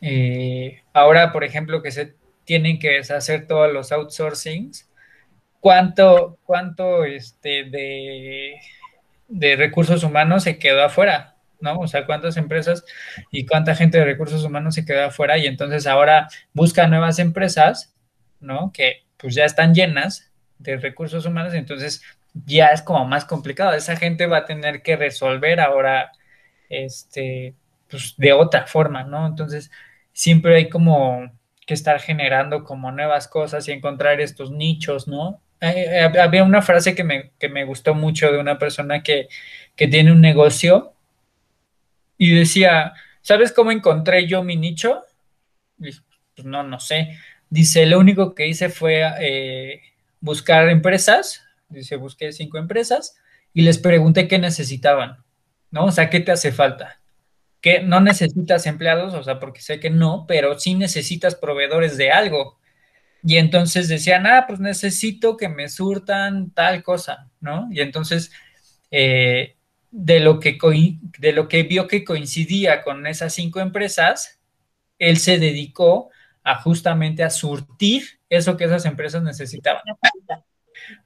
[0.00, 4.90] eh, ahora, por ejemplo, que se tienen que hacer todos los outsourcings,
[5.60, 8.54] ¿cuánto, cuánto este, de,
[9.28, 11.36] de recursos humanos se quedó afuera?
[11.60, 11.78] ¿no?
[11.78, 12.84] O sea, cuántas empresas
[13.30, 17.94] y cuánta gente de recursos humanos se quedó afuera y entonces ahora busca nuevas empresas
[18.40, 18.72] ¿no?
[18.72, 22.02] Que pues ya están llenas de recursos humanos, entonces
[22.46, 23.72] ya es como más complicado.
[23.72, 26.12] Esa gente va a tener que resolver ahora,
[26.68, 27.54] este,
[27.90, 29.26] pues de otra forma, ¿no?
[29.26, 29.70] Entonces,
[30.12, 31.30] siempre hay como
[31.66, 35.40] que estar generando como nuevas cosas y encontrar estos nichos, ¿no?
[35.60, 39.28] Eh, eh, había una frase que me, que me, gustó mucho de una persona que,
[39.74, 40.92] que tiene un negocio
[42.16, 45.02] y decía, ¿sabes cómo encontré yo mi nicho?
[45.78, 47.18] pues no, no sé.
[47.50, 49.80] Dice, lo único que hice fue eh,
[50.20, 53.16] buscar empresas, dice, busqué cinco empresas
[53.54, 55.24] y les pregunté qué necesitaban,
[55.70, 55.86] ¿no?
[55.86, 57.00] O sea, ¿qué te hace falta?
[57.60, 62.10] Que no necesitas empleados, o sea, porque sé que no, pero sí necesitas proveedores de
[62.10, 62.58] algo.
[63.24, 67.68] Y entonces decían, ah, pues necesito que me surtan tal cosa, ¿no?
[67.72, 68.30] Y entonces,
[68.90, 69.56] eh,
[69.90, 70.58] de, lo que
[71.18, 74.38] de lo que vio que coincidía con esas cinco empresas,
[74.98, 76.10] él se dedicó
[76.56, 79.82] justamente a surtir eso que esas empresas necesitaban.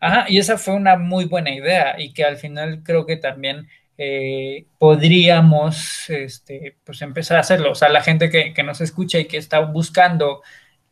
[0.01, 3.68] Ajá, y esa fue una muy buena idea y que al final creo que también
[3.99, 7.72] eh, podríamos este, pues empezar a hacerlo.
[7.72, 10.43] O sea, la gente que, nos escucha y que está buscando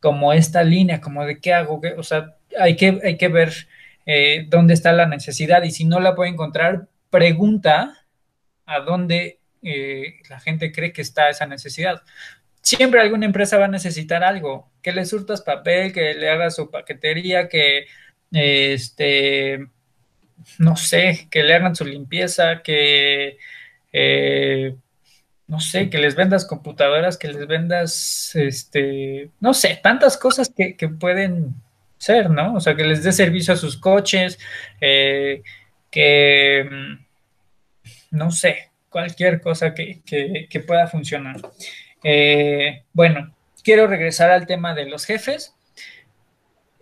[0.00, 3.52] como esta línea, como de qué hago, o sea, hay que, hay que ver
[4.06, 8.06] eh, dónde está la necesidad y si no la puede encontrar, pregunta
[8.66, 12.02] a dónde eh, la gente cree que está esa necesidad
[12.62, 16.70] siempre alguna empresa va a necesitar algo, que le surtas papel, que le hagas su
[16.70, 17.86] paquetería, que
[18.32, 19.66] este,
[20.58, 23.38] no sé, que le hagan su limpieza, que
[23.92, 24.76] eh,
[25.48, 30.76] no sé, que les vendas computadoras, que les vendas, este, no sé, tantas cosas que,
[30.88, 31.54] pueden
[31.98, 32.54] ser, ¿no?
[32.54, 34.38] O sea, que les dé servicio a sus coches,
[34.80, 35.42] eh,
[35.90, 41.36] que, mm, no sé, cualquier cosa que, que pueda funcionar.
[42.02, 45.54] Eh, bueno, quiero regresar al tema de los jefes.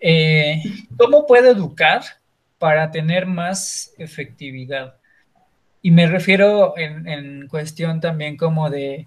[0.00, 0.62] Eh,
[0.96, 2.02] ¿Cómo puedo educar
[2.58, 4.96] para tener más efectividad?
[5.82, 9.06] Y me refiero en, cuestión también como de,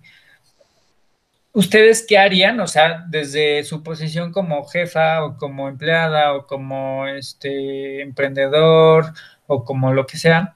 [1.54, 2.60] ¿ustedes qué harían?
[2.60, 9.14] O sea, desde su posición como jefa o como empleada o como este emprendedor
[9.48, 10.56] o como lo que sea,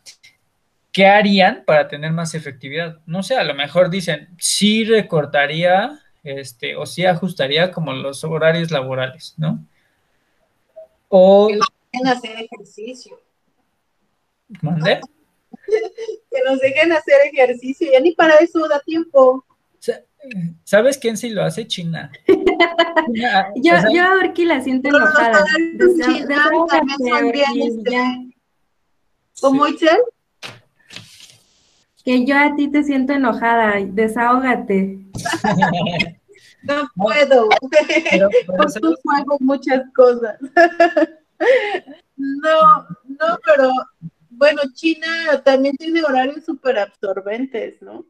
[0.96, 3.00] ¿qué harían para tener más efectividad?
[3.06, 8.72] No sé, a lo mejor dicen, sí recortaría este, o sí ajustaría como los horarios
[8.72, 9.62] laborales, ¿no?
[11.10, 13.20] O dejen hacer ejercicio.
[14.62, 15.02] ¿Mande?
[16.32, 19.44] que nos dejen hacer ejercicio, ya ni para eso da tiempo.
[20.64, 21.68] ¿Sabes quién sí lo hace?
[21.68, 22.10] China.
[23.56, 25.44] yo, yo a Orki la siento enojada.
[29.42, 30.00] ¿Cómo, Itzel?
[32.06, 35.00] Que yo a ti te siento enojada, desahógate.
[36.64, 37.50] no puedo.
[38.12, 40.38] Pero, pero muchas cosas.
[42.16, 43.72] no, no, pero
[44.30, 48.06] bueno, China también tiene horarios súper absorbentes, ¿no?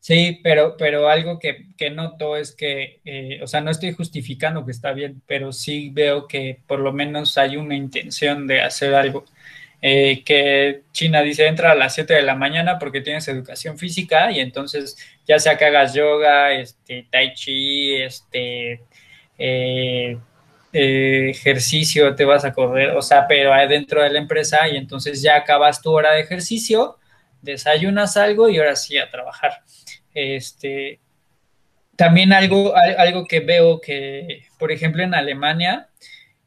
[0.00, 4.64] Sí, pero, pero algo que, que noto es que, eh, o sea, no estoy justificando
[4.64, 8.94] que está bien, pero sí veo que por lo menos hay una intención de hacer
[8.94, 9.26] algo.
[9.82, 14.30] Eh, que China dice entra a las 7 de la mañana porque tienes educación física
[14.30, 18.82] y entonces ya sea que hagas yoga, este, tai chi, este,
[19.38, 20.18] eh,
[20.72, 25.36] ejercicio, te vas a correr, o sea, pero dentro de la empresa y entonces ya
[25.36, 26.98] acabas tu hora de ejercicio,
[27.42, 29.62] desayunas algo y ahora sí a trabajar.
[30.14, 31.00] Este,
[31.96, 35.88] también algo, algo que veo que, por ejemplo, en Alemania,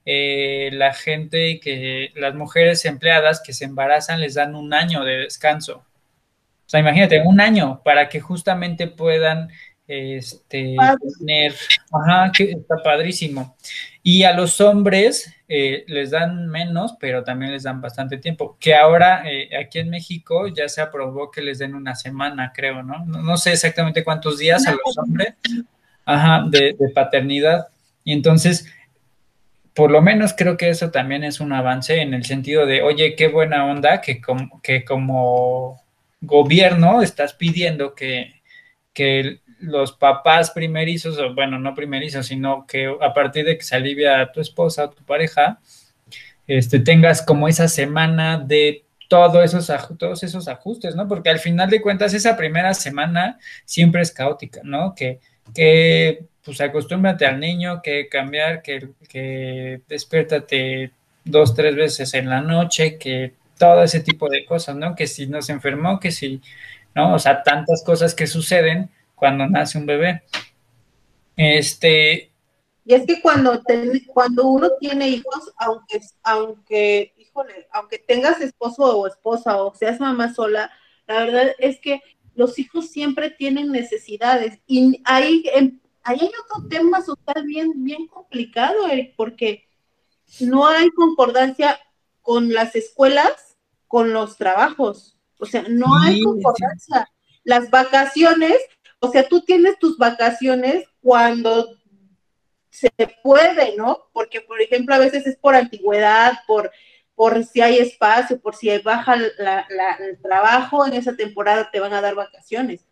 [0.05, 5.19] eh, la gente que, las mujeres empleadas que se embarazan les dan un año de
[5.19, 5.85] descanso.
[6.65, 9.49] O sea, imagínate, un año para que justamente puedan
[9.87, 10.75] este,
[11.19, 11.53] tener,
[11.91, 13.55] ajá, que está padrísimo.
[14.01, 18.57] Y a los hombres eh, les dan menos, pero también les dan bastante tiempo.
[18.59, 22.83] Que ahora eh, aquí en México ya se aprobó que les den una semana, creo,
[22.83, 23.05] ¿no?
[23.05, 25.35] No, sé exactamente cuántos días a los hombres
[26.05, 27.67] ajá, de, paternidad.
[28.03, 28.67] Y entonces,
[29.73, 33.15] por lo menos creo que eso también es un avance en el sentido de, oye,
[33.15, 35.81] qué buena onda que como, que como
[36.21, 38.41] gobierno estás pidiendo que,
[38.93, 43.75] que los papás primerizos, o bueno, no primerizos, sino que a partir de que se
[43.75, 45.59] alivia a tu esposa o tu pareja,
[46.47, 51.07] este, tengas como esa semana de todos esos, todos esos ajustes, ¿no?
[51.07, 54.93] Porque al final de cuentas esa primera semana siempre es caótica, ¿no?
[54.95, 55.19] Que,
[55.53, 60.91] que pues acostúmbrate al niño, que cambiar, que, que despiértate
[61.23, 64.95] dos, tres veces en la noche, que todo ese tipo de cosas, ¿no?
[64.95, 66.41] Que si no se enfermó, que si,
[66.95, 67.13] ¿no?
[67.13, 70.23] O sea, tantas cosas que suceden cuando nace un bebé.
[71.37, 72.31] Este.
[72.85, 73.61] Y es que cuando,
[74.07, 80.33] cuando uno tiene hijos, aunque, aunque, híjole, aunque tengas esposo o esposa o seas mamá
[80.33, 80.69] sola,
[81.07, 82.01] la verdad es que
[82.35, 84.59] los hijos siempre tienen necesidades.
[84.67, 85.45] Y ahí,
[86.03, 88.85] ahí hay otro tema social bien, bien complicado,
[89.15, 89.67] porque
[90.39, 91.79] no hay concordancia
[92.21, 95.17] con las escuelas, con los trabajos.
[95.39, 97.09] O sea, no hay concordancia.
[97.43, 98.57] Las vacaciones
[99.03, 101.75] o sea, tú tienes tus vacaciones cuando
[102.69, 102.89] se
[103.21, 104.09] puede, ¿no?
[104.13, 106.71] Porque, por ejemplo, a veces es por antigüedad, por,
[107.13, 111.99] por si hay espacio, por si baja el trabajo, en esa temporada te van a
[111.99, 112.85] dar vacaciones.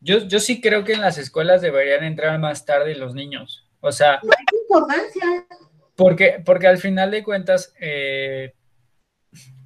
[0.00, 3.66] Yo, yo sí creo que en las escuelas deberían entrar más tarde los niños.
[3.80, 4.20] O sea.
[4.22, 5.46] No hay importancia.
[5.96, 8.54] Porque, porque al final de cuentas, eh,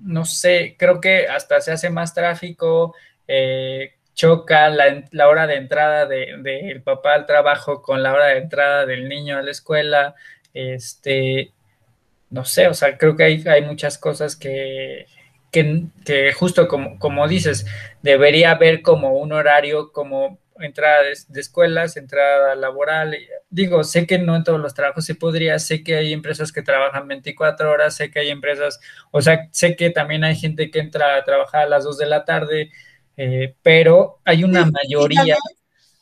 [0.01, 2.95] no sé, creo que hasta se hace más tráfico.
[3.29, 8.39] Eh, choca la, hora de entrada del de, papá al trabajo con la hora de
[8.39, 10.15] entrada del niño a la escuela,
[10.53, 11.53] este,
[12.31, 15.07] no sé, o sea, creo que hay, hay muchas cosas que,
[15.53, 17.67] que, justo como, como dices,
[18.03, 23.17] debería haber como un horario como entrada de, escuelas, entrada laboral.
[23.51, 26.63] Digo, sé que no en todos los trabajos se podría, sé que hay empresas que
[26.63, 28.81] trabajan 24 horas, sé que hay empresas,
[29.11, 32.07] o sea, sé que también hay gente que entra a trabajar a las 2 de
[32.07, 32.71] la tarde,
[33.19, 35.37] eh, pero hay una mayoría.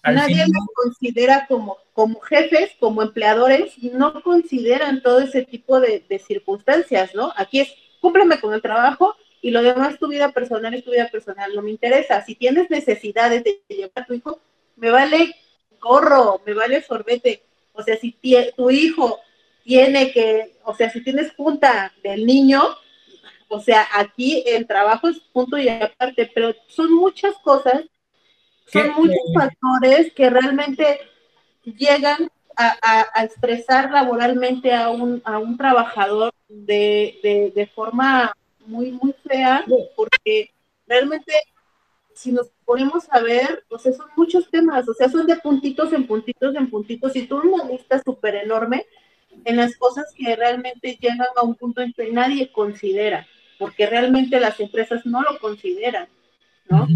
[0.05, 7.15] Nadie, los considera como, como jefes, como empleadores, no consideran todo ese tipo de, circunstancias,
[7.15, 7.33] ¿no?
[7.37, 11.09] Aquí es, cúmpleme con el trabajo y lo demás, tu vida personal es tu vida
[11.09, 12.23] personal, no me interesa.
[12.25, 14.41] Si tienes necesidades de llevar a tu hijo,
[14.77, 15.35] me vale
[15.81, 17.43] gorro, me vale sorbete.
[17.73, 18.17] O sea, si
[18.57, 19.19] tu hijo
[19.65, 22.63] tiene que, o sea, si tienes junta del niño,
[23.49, 27.83] o sea, aquí el trabajo es punto y aparte, pero son muchas cosas,
[28.67, 31.01] son muchos factores que realmente
[31.65, 38.33] llegan a, expresar laboralmente a un, a un trabajador de, de, forma
[38.67, 39.65] muy, muy fea,
[39.97, 40.51] porque
[40.87, 41.33] realmente
[42.15, 45.93] si nos ponemos a ver, o sea, son muchos temas, o sea, son de puntitos
[45.93, 48.87] en puntitos en puntitos, y tú una lista súper enorme
[49.45, 53.27] en las cosas que realmente llegan a un punto en que nadie considera
[53.61, 56.09] porque realmente las empresas no lo consideran.
[56.71, 56.89] ¿no?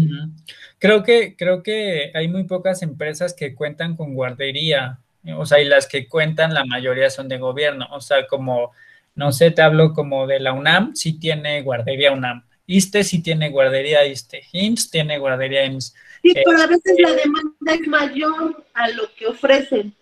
[0.79, 4.99] Creo que, creo que hay muy pocas empresas que cuentan con guardería,
[5.37, 8.71] o sea, y las que cuentan, la mayoría son de gobierno, o sea, como
[9.15, 12.43] No sé, te hablo como de la UNAM, sí tiene guardería UNAM.
[12.67, 14.43] ISTE sí tiene guardería ISTE.
[14.51, 15.93] IMSS tiene guardería IMSS.
[16.21, 19.93] Sí, pero a veces la demanda es mayor a lo que ofrecen.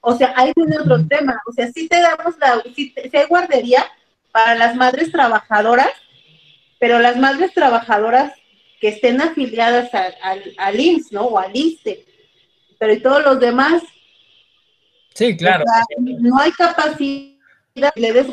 [0.00, 1.40] O sea, ahí tiene otro tema.
[1.46, 3.84] O sea, si te damos la, si, hay guardería
[4.30, 5.90] para las madres trabajadoras,
[6.78, 8.32] pero las madres trabajadoras
[8.80, 11.22] que estén afiliadas al, al, IMSS, ¿no?
[11.22, 12.06] O al ISTE.
[12.78, 13.82] Pero y todos los demás.
[15.14, 15.64] Sí, claro.
[15.98, 17.32] no hay capacidad
[17.74, 18.26] le des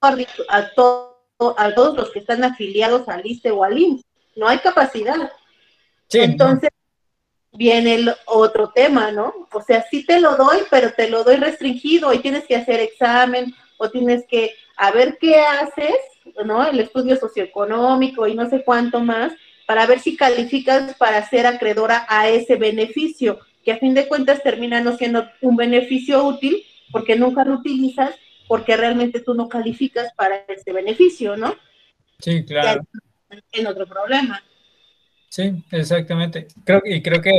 [0.00, 1.24] a, todo,
[1.56, 4.04] a todos los que están afiliados al ISTE o al IMSS.
[4.36, 5.32] No hay capacidad.
[6.12, 6.70] Entonces,
[7.52, 9.48] viene el otro tema, ¿no?
[9.52, 12.80] O sea, sí te lo doy, pero te lo doy restringido y tienes que hacer
[12.80, 15.96] examen o tienes que a ver qué haces,
[16.44, 16.64] ¿no?
[16.64, 19.32] El estudio socioeconómico y no sé cuánto más,
[19.66, 24.42] para ver si calificas para ser acreedora a ese beneficio, que a fin de cuentas
[24.42, 28.14] termina no siendo un beneficio útil porque nunca lo utilizas,
[28.48, 31.54] porque realmente tú no calificas para ese beneficio, ¿no?
[32.18, 32.84] Sí, claro.
[33.52, 34.42] En otro problema.
[35.28, 36.48] Sí, exactamente.
[36.64, 37.30] Creo, y creo que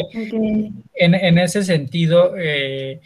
[0.94, 3.02] en, ese sentido, eh,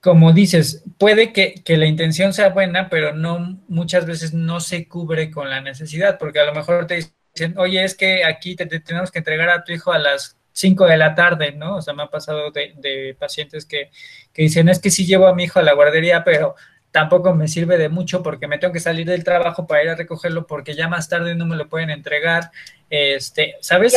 [0.00, 5.30] como dices, puede que, la intención sea buena, pero no muchas veces no se cubre
[5.30, 6.96] con la necesidad, porque a lo mejor te
[7.34, 10.86] dicen, oye, es que aquí te, tenemos que entregar a tu hijo a las 5
[10.86, 11.76] de la tarde, ¿no?
[11.76, 13.90] O sea, me ha pasado de, de pacientes que,
[14.32, 16.56] que, dicen, es que sí llevo a mi hijo a la guardería, pero
[16.94, 19.96] tampoco me sirve de mucho porque me tengo que salir del trabajo para ir a
[19.96, 22.52] recogerlo porque ya más tarde no me lo pueden entregar.
[22.88, 23.96] Este, ¿sabes?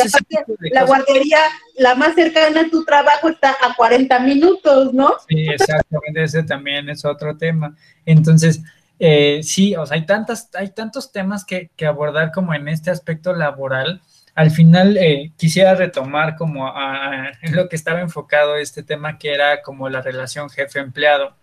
[0.58, 1.38] la guardería,
[1.76, 5.14] la más cercana a tu trabajo está a 40 minutos, ¿no?
[5.28, 7.76] Sí, exactamente, ese también es otro tema.
[8.04, 8.62] Entonces,
[8.98, 13.32] eh, sí, o sea, hay tantas, hay tantos temas que, abordar como en este aspecto
[13.32, 14.02] laboral.
[14.34, 19.32] Al final eh, quisiera retomar como a, en lo que estaba enfocado este tema que
[19.32, 21.36] era como la relación jefe-empleado.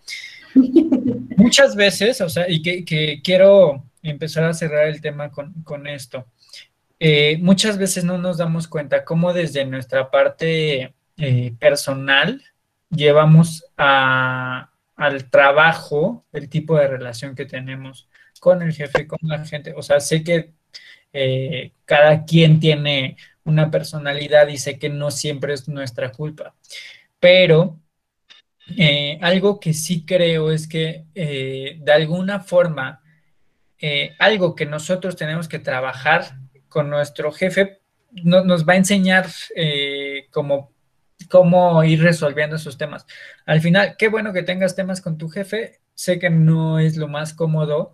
[1.37, 6.25] Muchas veces, o sea, y que, quiero empezar a cerrar el tema con, esto.
[6.99, 12.41] Eh, muchas veces no nos damos cuenta cómo desde nuestra parte eh, personal
[12.89, 18.07] llevamos al trabajo el tipo de relación que tenemos
[18.39, 19.73] con el jefe, con la gente.
[19.75, 20.53] O sea, sé que
[21.13, 26.55] eh, cada quien tiene una personalidad y sé que no siempre es nuestra culpa,
[27.19, 27.79] pero
[28.77, 33.03] eh, algo que sí creo es que eh, de alguna forma,
[33.79, 37.81] eh, algo que nosotros tenemos que trabajar con nuestro jefe
[38.23, 39.27] nos va a enseñar
[40.31, 40.71] cómo,
[41.29, 43.05] cómo ir resolviendo esos temas.
[43.45, 45.81] Al final, qué bueno que tengas temas con tu jefe.
[45.95, 47.93] Sé que no es lo más cómodo,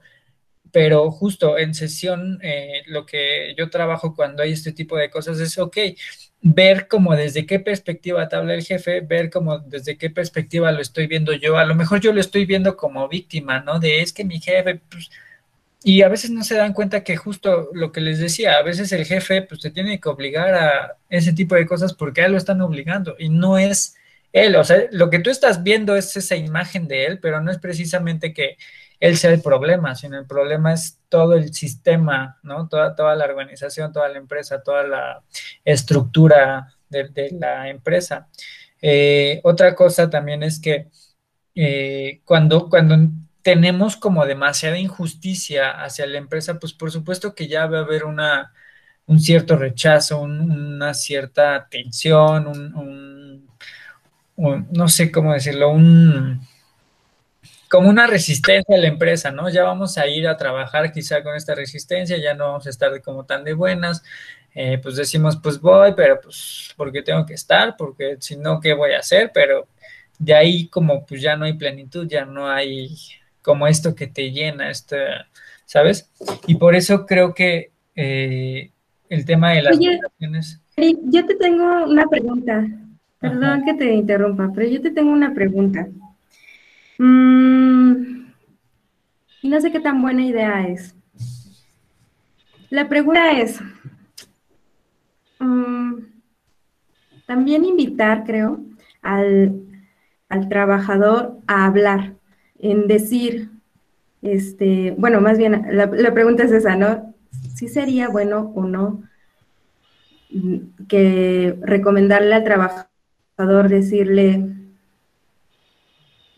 [0.71, 2.39] pero justo en sesión,
[2.85, 5.77] lo que yo trabajo cuando hay este tipo de cosas es, ok,
[6.41, 10.81] ver como desde qué perspectiva te habla el jefe, ver como desde qué perspectiva lo
[10.81, 11.57] estoy viendo yo.
[11.57, 13.79] A lo mejor yo lo estoy viendo como víctima, ¿no?
[13.79, 15.11] De es que mi jefe, pues,
[15.83, 18.91] y a veces no se dan cuenta que justo lo que les decía, a veces
[18.91, 22.33] el jefe, pues, te tiene que obligar a ese tipo de cosas porque a él
[22.33, 23.95] lo están obligando y no es
[24.33, 24.55] él.
[24.55, 27.59] O sea, lo que tú estás viendo es esa imagen de él, pero no es
[27.59, 28.57] precisamente que
[29.01, 32.69] él sea el problema, sino el problema es todo el sistema, ¿no?
[32.69, 35.23] Toda, toda la organización, toda la empresa, toda la
[35.65, 38.29] estructura de, la empresa.
[38.79, 40.87] Eh, otra cosa también es que
[41.55, 42.95] eh, cuando, cuando
[43.41, 48.05] tenemos como demasiada injusticia hacia la empresa, pues por supuesto que ya va a haber
[48.05, 48.53] una,
[49.07, 53.47] un cierto rechazo, una cierta tensión, un,
[54.71, 56.41] no sé cómo decirlo, un
[57.71, 59.49] como una resistencia a la empresa, ¿no?
[59.49, 63.01] Ya vamos a ir a trabajar quizá con esta resistencia, ya no vamos a estar
[63.01, 64.03] como tan de buenas,
[64.53, 68.73] eh, pues decimos, pues voy, pero pues porque tengo que estar, porque si no, ¿qué
[68.73, 69.31] voy a hacer?
[69.33, 69.69] Pero
[70.19, 72.89] de ahí como pues ya no hay plenitud, ya no hay
[73.41, 74.97] como esto que te llena, esto,
[75.63, 76.11] ¿sabes?
[76.47, 78.71] Y por eso creo que eh,
[79.07, 79.97] el tema de las Oye,
[81.05, 82.67] Yo te tengo una pregunta,
[83.17, 85.87] perdón que te interrumpa, pero yo te tengo una pregunta.
[87.03, 88.27] Mm,
[89.41, 90.95] no sé qué tan buena idea es.
[92.69, 93.59] La pregunta es,
[95.39, 95.93] mm,
[97.25, 98.59] también invitar, creo,
[99.01, 99.63] al,
[100.47, 102.13] trabajador a hablar,
[102.59, 103.49] en decir,
[104.21, 107.15] este, bueno, más bien, la, la pregunta es esa, ¿no?
[107.55, 109.01] Si sería bueno o no
[110.29, 114.60] mm, que recomendarle al trabajador decirle,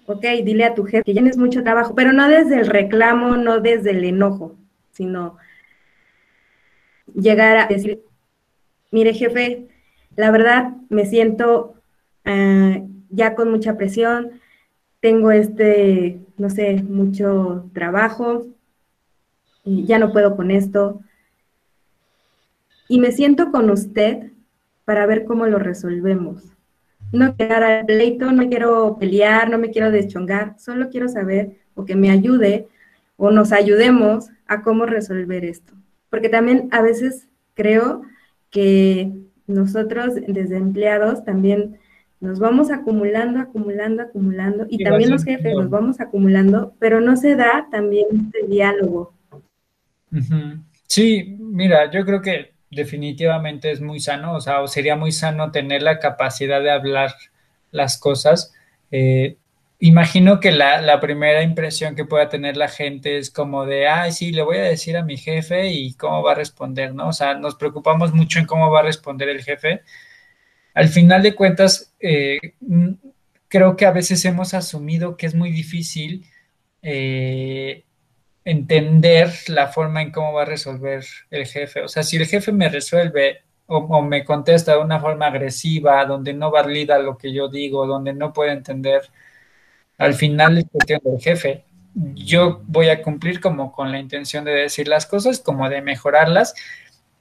[0.06, 3.38] ok, dile a tu jefe que ya tienes mucho trabajo, pero no desde el reclamo,
[3.38, 4.56] no desde el enojo,
[4.92, 5.38] sino
[7.14, 8.02] llegar a decir,
[8.92, 9.68] mire jefe,
[10.16, 11.76] la verdad me siento
[12.26, 12.80] ah,
[13.10, 14.42] ya con mucha presión,
[15.00, 18.46] tengo este, no sé, mucho trabajo,
[19.66, 21.02] ya no puedo con esto.
[22.88, 24.32] Y me siento con usted
[24.86, 26.53] para ver cómo lo resolvemos.
[27.14, 31.86] No quiero al pleito, no quiero pelear, no me quiero deschongar, solo quiero saber o
[31.86, 32.68] que me ayude
[33.18, 35.74] o nos ayudemos a cómo resolver esto.
[36.10, 38.02] Porque también a veces creo
[38.50, 39.12] que
[39.46, 41.78] nosotros desde empleados también
[42.20, 47.36] nos vamos acumulando, acumulando, acumulando, y, también los jefes nos vamos acumulando, pero no se
[47.36, 49.14] da también este diálogo.
[50.88, 55.82] Sí, mira, yo creo que definitivamente es muy sano, o sea, sería muy sano tener
[55.84, 57.14] la capacidad de hablar
[57.72, 58.54] las cosas.
[58.92, 59.38] Eh,
[59.80, 64.12] imagino que la, la, primera impresión que pueda tener la gente es como de, ay,
[64.12, 67.10] sí, le voy a decir a mi jefe y cómo va a responder, ¿no?
[67.10, 69.82] O sea, nos preocupamos mucho en cómo va a responder el jefe
[70.74, 72.40] al final de cuentas, eh,
[73.48, 76.26] creo que a veces hemos asumido que es muy difícil
[76.82, 77.86] eh,
[78.46, 81.82] entender la forma en cómo va a resolver el jefe.
[81.82, 86.34] O sea, si el jefe me resuelve o, me contesta de una forma agresiva, donde
[86.34, 89.02] no valida lo que yo digo, donde no puede entender,
[89.98, 91.66] al final es cuestión del jefe.
[92.16, 96.54] Yo voy a cumplir como con la intención de decir las cosas, como de mejorarlas,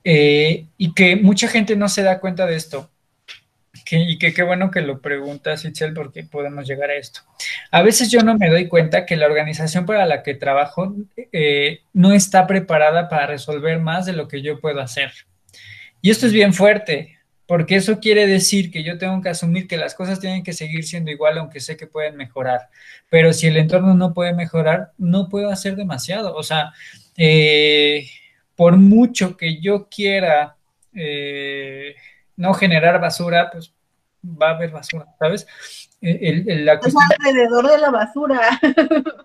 [0.04, 2.91] eh, y que mucha gente no se da cuenta de esto
[4.00, 7.20] y que qué bueno que lo preguntas, Itzel, porque podemos llegar a esto.
[7.70, 10.94] A veces yo no me doy cuenta que la organización para la que trabajo
[11.32, 15.12] eh, no está preparada para resolver más de lo que yo puedo hacer.
[16.00, 19.76] Y esto es bien fuerte, porque eso quiere decir que yo tengo que asumir que
[19.76, 22.68] las cosas tienen que seguir siendo igual, aunque sé que pueden mejorar.
[23.10, 26.34] Pero si el entorno no puede mejorar, no puedo hacer demasiado.
[26.34, 26.72] O sea,
[27.16, 28.06] eh,
[28.56, 30.56] por mucho que yo quiera...
[30.94, 31.94] Eh,
[32.36, 33.72] no generar basura, pues
[34.22, 35.46] va a haber basura, ¿sabes?
[36.00, 36.80] El, la
[37.20, 38.40] alrededor de la basura.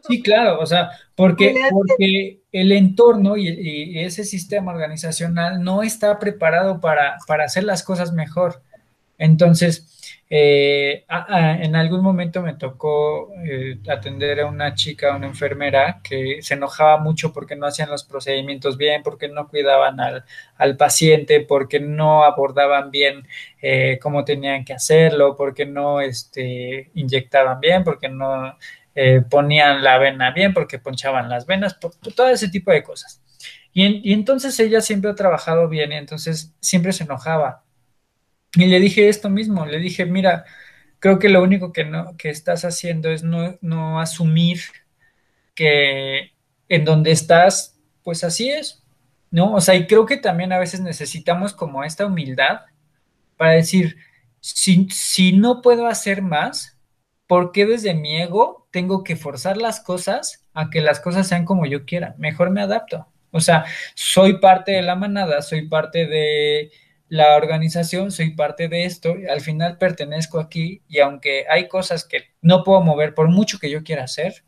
[0.07, 6.79] Sí, claro, o sea, porque, porque el entorno y, ese sistema organizacional no está preparado
[6.79, 8.61] para, para hacer las cosas mejor.
[9.17, 9.96] Entonces,
[10.30, 11.05] eh,
[11.61, 16.97] en algún momento me tocó eh, atender a una chica, una enfermera, que se enojaba
[16.97, 22.91] mucho porque no hacían los procedimientos bien, porque no cuidaban al, paciente, porque no abordaban
[22.91, 23.25] bien
[23.61, 28.57] eh, cómo tenían que hacerlo, porque no este, inyectaban bien, porque no
[29.30, 33.21] ponían la vena bien, porque ponchaban las venas, todo ese tipo de cosas.
[33.71, 37.63] Y, y entonces ella siempre ha trabajado bien y entonces siempre se enojaba
[38.58, 40.45] y le dije esto mismo, le dije, mira,
[40.99, 44.60] creo que lo único que, no, que estás haciendo es no, no asumir
[45.55, 46.34] que
[46.70, 48.84] en donde estás, pues así es,
[49.32, 49.53] ¿no?
[49.53, 52.62] O sea, y creo que también a veces necesitamos como esta humildad
[53.38, 53.97] para decir,
[54.39, 56.78] si, si no puedo hacer más,
[57.28, 61.45] ¿por qué desde mi ego tengo que forzar las cosas a que las cosas sean
[61.45, 62.16] como yo quiera?
[62.18, 63.08] Mejor me adapto.
[63.32, 66.72] O sea, soy parte de la manada, soy parte de
[67.10, 72.24] la organización, soy parte de esto, al final pertenezco aquí y aunque hay cosas que
[72.41, 74.43] no puedo mover por mucho que yo quiera hacer,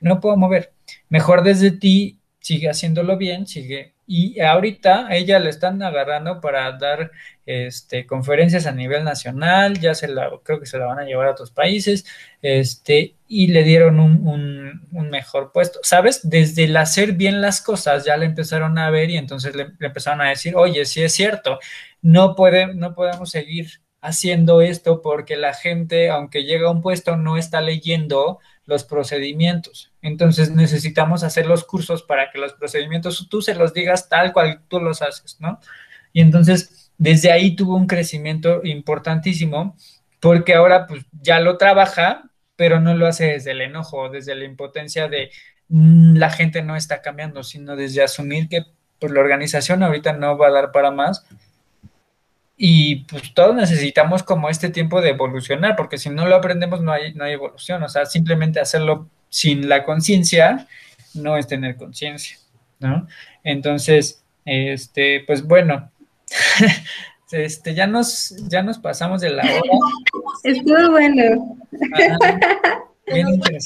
[0.00, 0.74] no puedo mover.
[1.08, 3.94] Mejor desde ti, sigue haciéndolo bien, sigue.
[4.14, 7.12] Y ahorita ella le están agarrando para dar
[7.46, 11.28] este, conferencias a nivel nacional, ya se la, creo que se la van a llevar
[11.28, 12.04] a otros países,
[12.42, 15.80] este, y le dieron un, mejor puesto.
[15.82, 16.20] ¿Sabes?
[16.28, 19.86] Desde el hacer bien las cosas ya le empezaron a ver y entonces le, le
[19.86, 21.58] empezaron a decir, oye, sí es cierto,
[22.02, 27.16] no, puede, no podemos seguir haciendo esto porque la gente, aunque llega a un puesto,
[27.16, 29.92] no está leyendo los procedimientos.
[30.02, 34.62] Entonces necesitamos hacer los cursos para que los procedimientos tú se los digas tal cual
[34.68, 35.60] tú los haces, ¿no?
[36.12, 39.76] Y entonces desde ahí tuvo un crecimiento importantísimo
[40.20, 44.44] porque ahora pues ya lo trabaja, pero no lo hace desde el enojo, desde la
[44.44, 45.30] impotencia de
[45.68, 48.62] mm, la gente no está cambiando, sino desde asumir que
[49.00, 51.26] pues la organización ahorita no va a dar para más
[52.56, 56.92] y pues todos necesitamos como este tiempo de evolucionar, porque si no lo aprendemos no
[56.92, 60.68] hay, no hay evolución, o sea, simplemente hacerlo sin la conciencia
[61.14, 62.38] no es tener conciencia,
[62.78, 63.06] ¿no?
[63.44, 65.90] Entonces, este, pues bueno,
[67.32, 69.60] este, ya nos, ya nos pasamos de la hora.
[70.44, 71.58] Estuvo bueno.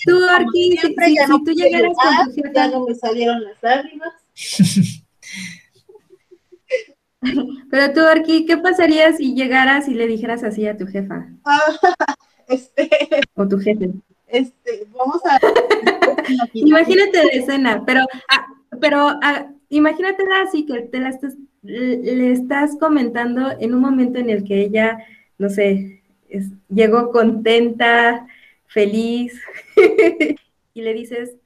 [0.05, 4.13] Tú, Arqui, si, tú llegaras con tu Ya no me salieron las lágrimas.
[7.71, 11.27] Pero tú, Arqui, ¿qué pasaría si llegaras y le dijeras así a tu jefa?
[12.49, 12.89] este,
[13.35, 13.91] o tu jefe.
[14.27, 15.39] Este, vamos a.
[16.53, 18.01] imagínate la escena, pero,
[18.31, 18.47] ah,
[18.81, 24.31] pero ah, imagínatela así que te la estás, le estás comentando en un momento en
[24.31, 24.99] el que ella,
[25.39, 26.03] no sé,
[26.69, 28.27] llegó contenta,
[28.67, 29.41] feliz,
[30.75, 31.37] y le dices,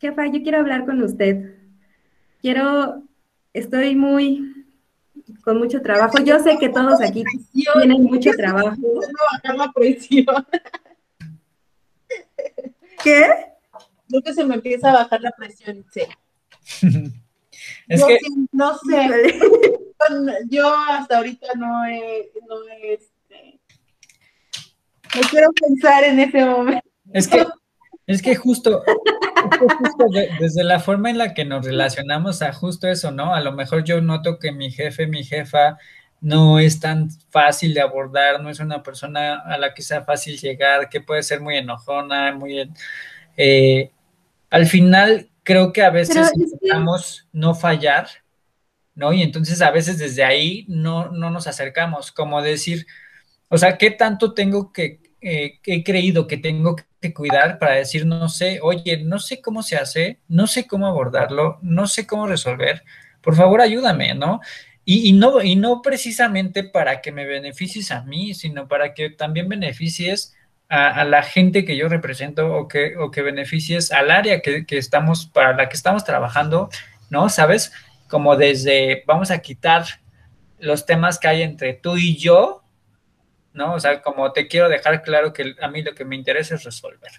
[0.00, 1.54] jefa, yo quiero hablar con usted.
[2.40, 3.02] quiero,
[3.52, 4.57] estoy muy
[5.42, 6.18] con mucho trabajo.
[6.24, 8.76] Yo sé que todos aquí tienen mucho trabajo.
[9.32, 10.46] bajar la presión.
[13.02, 13.26] ¿Qué?
[14.08, 16.02] Creo que se me empieza a bajar la presión, sí.
[17.88, 18.18] es yo que...
[18.18, 19.40] sí, no sé.
[20.48, 23.60] Yo hasta ahorita no he, no he, este,
[25.14, 26.88] no quiero pensar en ese momento.
[27.12, 27.44] Es que,
[28.06, 28.84] es que justo,
[30.40, 33.34] desde la forma en la que nos relacionamos a justo eso, ¿no?
[33.34, 35.78] A lo mejor yo noto que mi jefe, mi jefa,
[36.20, 40.38] no es tan fácil de abordar, no es una persona a la que sea fácil
[40.38, 42.70] llegar, que puede ser muy enojona, muy...
[43.36, 43.92] Eh,
[44.50, 48.08] al final creo que a veces intentamos no fallar,
[48.94, 49.12] ¿no?
[49.12, 52.86] Y entonces a veces desde ahí no, no nos acercamos, como decir,
[53.48, 58.06] o sea, ¿qué tanto tengo que, eh, he creído que tengo que cuidar para decir,
[58.06, 62.26] no sé, oye, no sé cómo se hace, no sé cómo abordarlo, no sé cómo
[62.26, 62.84] resolver,
[63.22, 64.40] por favor ayúdame, ¿no?
[64.90, 69.46] Y, no, y no precisamente para que me beneficies a mí, sino para que también
[69.46, 70.34] beneficies
[70.70, 74.78] a, la gente que yo represento o que, o que beneficies al área que, que,
[74.78, 76.70] estamos, para la que estamos trabajando,
[77.10, 77.28] ¿no?
[77.28, 77.70] ¿Sabes?
[78.08, 79.84] Como desde, vamos a quitar
[80.58, 82.64] los temas que hay entre tú y yo,
[83.58, 83.74] ¿no?
[83.74, 86.62] O sea, como te quiero dejar claro que a mí lo que me interesa es
[86.62, 87.10] resolver,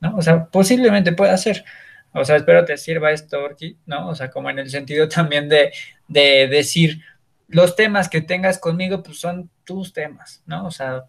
[0.00, 0.16] ¿no?
[0.16, 1.64] O sea, posiblemente pueda ser.
[2.12, 3.48] O sea, espero te sirva esto,
[3.86, 4.08] ¿no?
[4.08, 5.72] O sea, como en el sentido también de,
[6.08, 7.00] de decir,
[7.46, 10.66] los temas que tengas conmigo, pues son tus temas, ¿no?
[10.66, 11.04] O sea...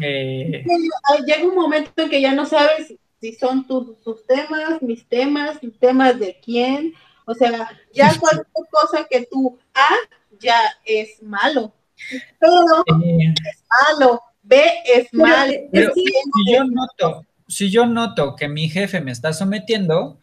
[0.00, 0.64] Eh...
[1.24, 6.18] Llega un momento en que ya no sabes si son tus, temas, mis temas, temas
[6.18, 6.94] de quién.
[7.24, 9.88] O sea, ya cualquier cosa que tú A
[10.38, 11.72] ya es malo.
[12.40, 14.20] Todo eh, es malo.
[14.42, 15.52] B es malo.
[15.72, 20.20] si yo noto, si yo noto que mi jefe me está sometiendo,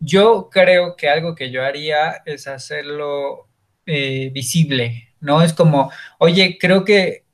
[0.00, 3.48] yo creo que algo que yo haría es hacerlo
[3.86, 5.42] eh, visible, ¿no?
[5.42, 7.24] Es como, oye, creo que,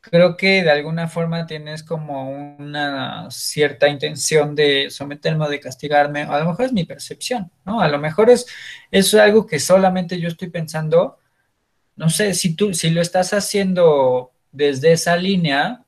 [0.00, 6.22] creo que de alguna forma tienes como una cierta intención de someterme o de castigarme,
[6.22, 7.80] a lo mejor es mi percepción, ¿no?
[7.80, 8.46] A lo mejor es,
[8.90, 11.18] es algo que solamente yo estoy pensando,
[12.02, 15.84] no sé, si tú, si lo estás haciendo desde esa línea,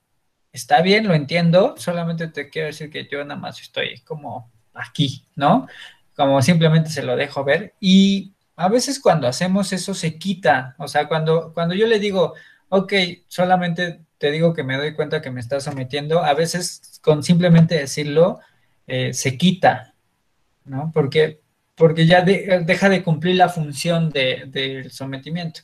[0.52, 5.26] está bien, lo entiendo, solamente te quiero decir que yo nada más estoy como aquí,
[5.34, 5.66] ¿no?
[6.14, 10.86] Como simplemente se lo dejo ver y a veces cuando hacemos eso se quita, o
[10.86, 12.34] sea, cuando, cuando yo le digo,
[12.68, 12.92] ok,
[13.26, 17.74] solamente te digo que me doy cuenta que me estás sometiendo, a veces con simplemente
[17.74, 18.38] decirlo
[18.86, 19.94] eh, se quita,
[20.64, 20.92] ¿no?
[20.94, 21.40] Porque,
[21.74, 25.62] porque ya deja de cumplir la función del sometimiento.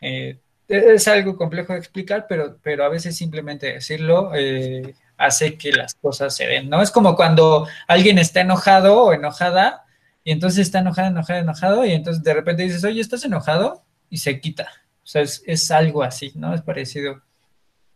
[0.00, 0.38] Eh,
[0.68, 5.94] es algo complejo de explicar, pero, pero a veces simplemente decirlo eh, hace que las
[5.94, 6.82] cosas se den, ¿no?
[6.82, 9.84] Es como cuando alguien está enojado o enojada
[10.24, 13.82] y entonces está enojado, enojado, enojado, y entonces de repente dices, oye, ¿estás enojado?
[14.10, 14.68] Y se quita.
[15.02, 16.54] O sea, es, algo así, ¿no?
[16.54, 17.22] Es parecido,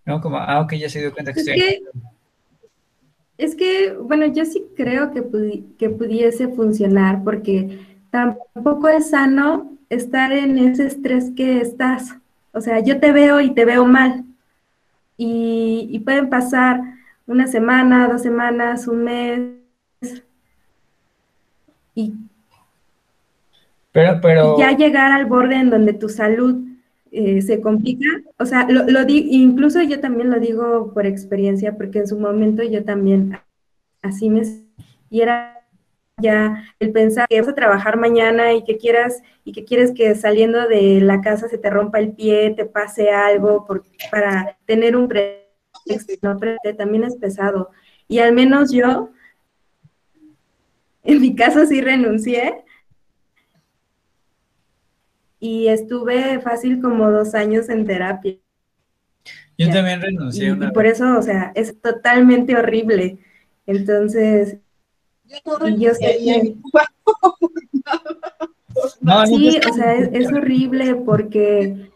[0.07, 0.23] ¿no?
[0.23, 1.83] Como, ah, ok, ya se dio cuenta que es estoy que,
[3.37, 5.23] Es que, bueno, yo sí creo que,
[5.79, 7.81] que pudiese funcionar, porque
[8.11, 12.17] tampoco es sano estar en ese estrés que estás.
[12.53, 14.25] O sea, yo te veo y te veo mal.
[15.17, 16.81] Y, y pueden pasar
[17.27, 19.41] una semana, dos semanas, un mes,
[21.95, 22.15] y,
[23.93, 24.59] pero, pero...
[24.59, 26.57] ya llegar al borde en donde tu salud
[27.11, 28.07] eh, se complica,
[28.39, 32.63] o sea, lo, lo incluso yo también lo digo por experiencia, porque en su momento
[32.63, 33.39] yo también
[34.01, 34.43] así me...
[35.11, 35.62] Y era
[36.19, 40.15] ya el pensar que vas a trabajar mañana y que quieras y que quieres que
[40.15, 44.97] saliendo de la casa se te rompa el pie, te pase algo por, para tener
[44.97, 46.37] un pretexto,
[46.77, 47.71] también es pesado.
[48.09, 49.11] Y al menos yo
[51.05, 52.63] en mi caso sí renuncié
[55.41, 58.37] y estuve fácil como dos años en terapia.
[59.59, 60.51] Yo también renuncié.
[60.51, 63.19] Y, por eso, o sea, es totalmente horrible.
[63.67, 64.59] Entonces,
[65.77, 66.57] yo, sé que...
[69.01, 71.91] No, sí, o sea, es, horrible porque...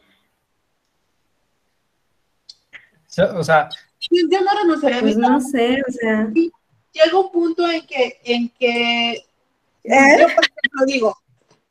[3.34, 3.68] O sea...
[4.10, 5.00] Yo no renunciaría.
[5.00, 6.30] Pues no sé, o sea
[6.96, 9.12] llega un punto en que, en que
[9.84, 10.16] ¿Eh?
[10.18, 11.16] yo, por ejemplo, digo,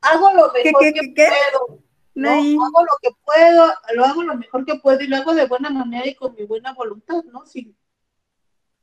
[0.01, 1.79] hago lo mejor que puedo.
[2.15, 2.29] ¿no?
[2.29, 5.69] Hago lo que puedo, lo hago lo mejor que puedo y lo hago de buena
[5.69, 7.45] manera y con mi buena voluntad, ¿no?
[7.45, 7.75] Si,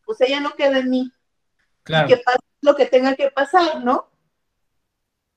[0.05, 1.13] pues ella no queda en mí.
[1.83, 2.09] Claro.
[2.09, 4.09] que pase lo que tenga que pasar, ¿no?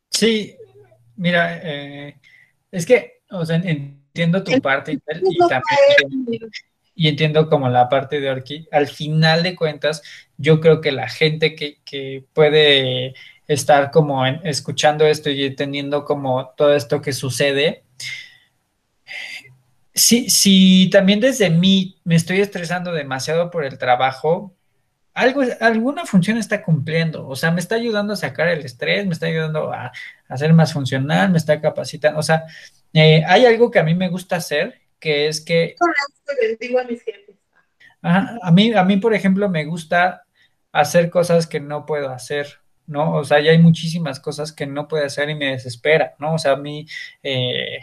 [0.10, 0.56] Sí,
[1.16, 2.20] mira, eh,
[2.72, 6.52] es que, o sea, entiendo tu parte y, y también
[6.96, 10.02] y entiendo como la parte de Orki, al final de cuentas,
[10.38, 13.14] yo creo que la gente que, puede
[13.48, 17.84] estar como escuchando esto y entendiendo como todo esto que sucede.
[19.94, 24.55] Si, si también desde mí me estoy estresando demasiado por el trabajo,
[25.16, 29.14] algo, alguna función está cumpliendo, o sea, me está ayudando a sacar el estrés, me
[29.14, 29.92] está ayudando a,
[30.28, 32.44] a ser más funcional, me está capacitando, o sea,
[32.94, 35.76] eh, hay algo que a mí me gusta hacer, que es que...
[38.02, 40.26] a mí, a mí, por ejemplo, me gusta
[40.74, 43.14] hacer cosas que no puedo hacer, ¿no?
[43.14, 46.34] O sea, ya hay muchísimas cosas que no puedo hacer y me desespera, ¿no?
[46.34, 46.86] O sea, a mí
[47.24, 47.80] eh,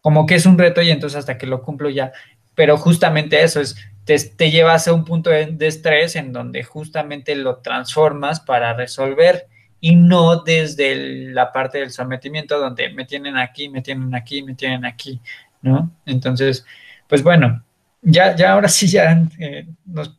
[0.00, 2.12] como que es un reto y entonces hasta que lo cumplo ya,
[2.54, 3.76] pero justamente eso es,
[4.06, 9.48] te, llevas a un punto de, estrés en donde justamente lo transformas para resolver
[9.80, 10.94] y no desde
[11.32, 15.20] la parte del sometimiento donde me tienen aquí, me tienen aquí, me tienen aquí,
[15.60, 15.90] ¿no?
[16.06, 16.64] Entonces,
[17.08, 17.64] pues bueno,
[18.00, 20.14] ya, ya ahora sí ya eh, nos,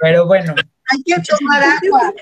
[0.00, 0.54] Pero bueno.
[0.90, 2.12] Hay que tomar agua.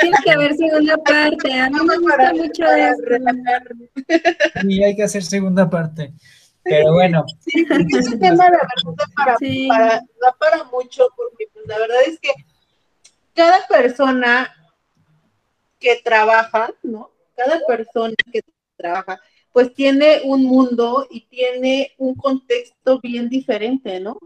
[0.00, 1.60] Tiene que haber segunda parte.
[1.60, 3.02] A mí me gusta mucho eso.
[4.62, 6.14] Sí, hay que hacer segunda parte.
[6.64, 7.24] Pero bueno.
[7.40, 7.66] Sí,
[7.96, 9.36] ese tema, la verdad, para,
[9.68, 12.30] para, da para mucho, porque pues, la verdad es que
[13.34, 14.52] cada persona
[15.78, 17.10] que trabaja, ¿no?
[17.36, 18.40] Cada persona que
[18.76, 19.20] trabaja,
[19.52, 24.18] pues tiene un mundo y tiene un contexto bien diferente, ¿no?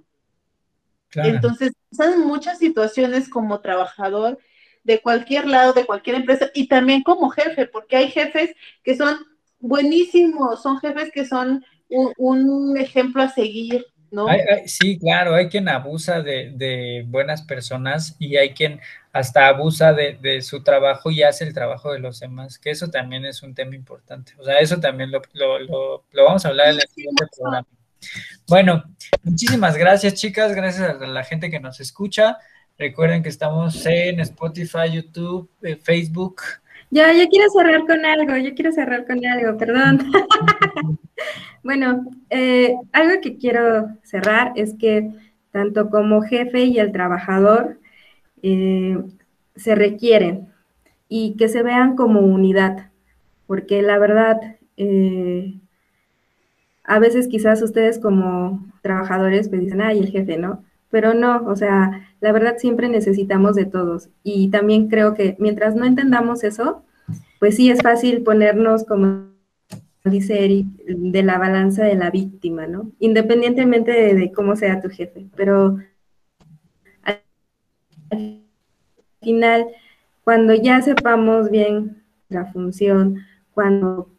[1.14, 4.38] Entonces, son muchas situaciones como trabajador
[4.84, 9.18] de cualquier lado, de cualquier empresa y también como jefe, porque hay jefes que son
[9.58, 14.26] buenísimos, son jefes que son un, ejemplo a seguir, ¿no?
[14.66, 18.80] sí, claro, hay quien abusa de, buenas personas y hay quien
[19.12, 23.24] hasta abusa de, su trabajo y hace el trabajo de los demás, que eso también
[23.24, 24.32] es un tema importante.
[24.38, 27.66] O sea, eso también lo, lo, lo vamos a hablar en el siguiente programa.
[28.46, 28.84] Bueno,
[29.22, 30.54] muchísimas gracias, chicas.
[30.54, 32.38] Gracias a la gente que nos escucha.
[32.78, 36.42] Recuerden que estamos en Spotify, YouTube, eh, Facebook.
[36.90, 40.10] Ya, yo quiero cerrar con algo, yo quiero cerrar con algo, perdón.
[41.68, 45.12] bueno, eh, algo que quiero cerrar es que
[45.50, 47.78] tanto como jefe y el trabajador
[48.42, 48.96] eh,
[49.54, 50.48] se requieren
[51.10, 52.88] y que se vean como unidad,
[53.46, 54.56] porque la verdad,
[56.84, 60.64] a veces quizás ustedes como trabajadores me dicen, ay, el jefe, ¿no?
[60.88, 64.08] Pero no, o sea, la verdad siempre necesitamos de todos.
[64.22, 66.82] Y también creo que mientras no entendamos eso,
[67.40, 69.36] pues sí es fácil ponernos, como
[70.10, 72.92] dice Eric, de la balanza de la víctima, ¿no?
[72.98, 75.26] Independientemente de, cómo sea tu jefe.
[75.36, 75.78] Pero
[78.10, 78.42] al
[79.20, 79.66] final,
[80.24, 84.18] cuando ya sepamos bien la función, cuando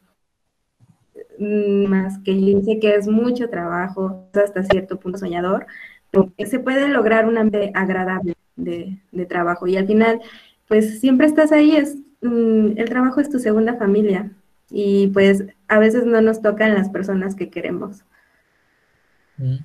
[1.40, 5.68] Mm, más que yo sé que es mucho trabajo, hasta cierto punto soñador,
[6.12, 9.66] pero que se puede lograr un ambiente agradable de, trabajo.
[9.68, 10.20] Y al final,
[10.68, 14.32] pues siempre estás ahí, es, mm, el trabajo es tu segunda familia
[14.70, 18.04] y pues a veces no nos tocan las personas que queremos.
[19.38, 19.58] Mm.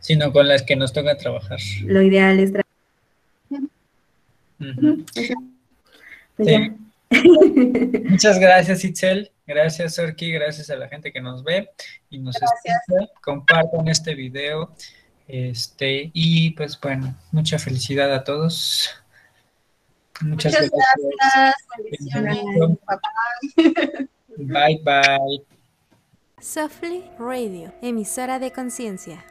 [0.00, 1.58] Sino con las que nos toca trabajar.
[1.84, 2.68] Lo ideal es trabajar.
[8.10, 9.30] Muchas gracias, Itzel.
[9.46, 10.30] Gracias, Orki.
[10.30, 11.70] Gracias a la gente que nos ve
[12.10, 13.08] y nos escucha.
[13.22, 14.74] Compartan este video.
[15.26, 18.90] Este, y pues bueno, mucha felicidad a todos.
[20.20, 21.54] Muchas, gracias.
[24.38, 25.42] Bye bye.
[26.40, 29.24] Softly Radio, emisora de conciencia.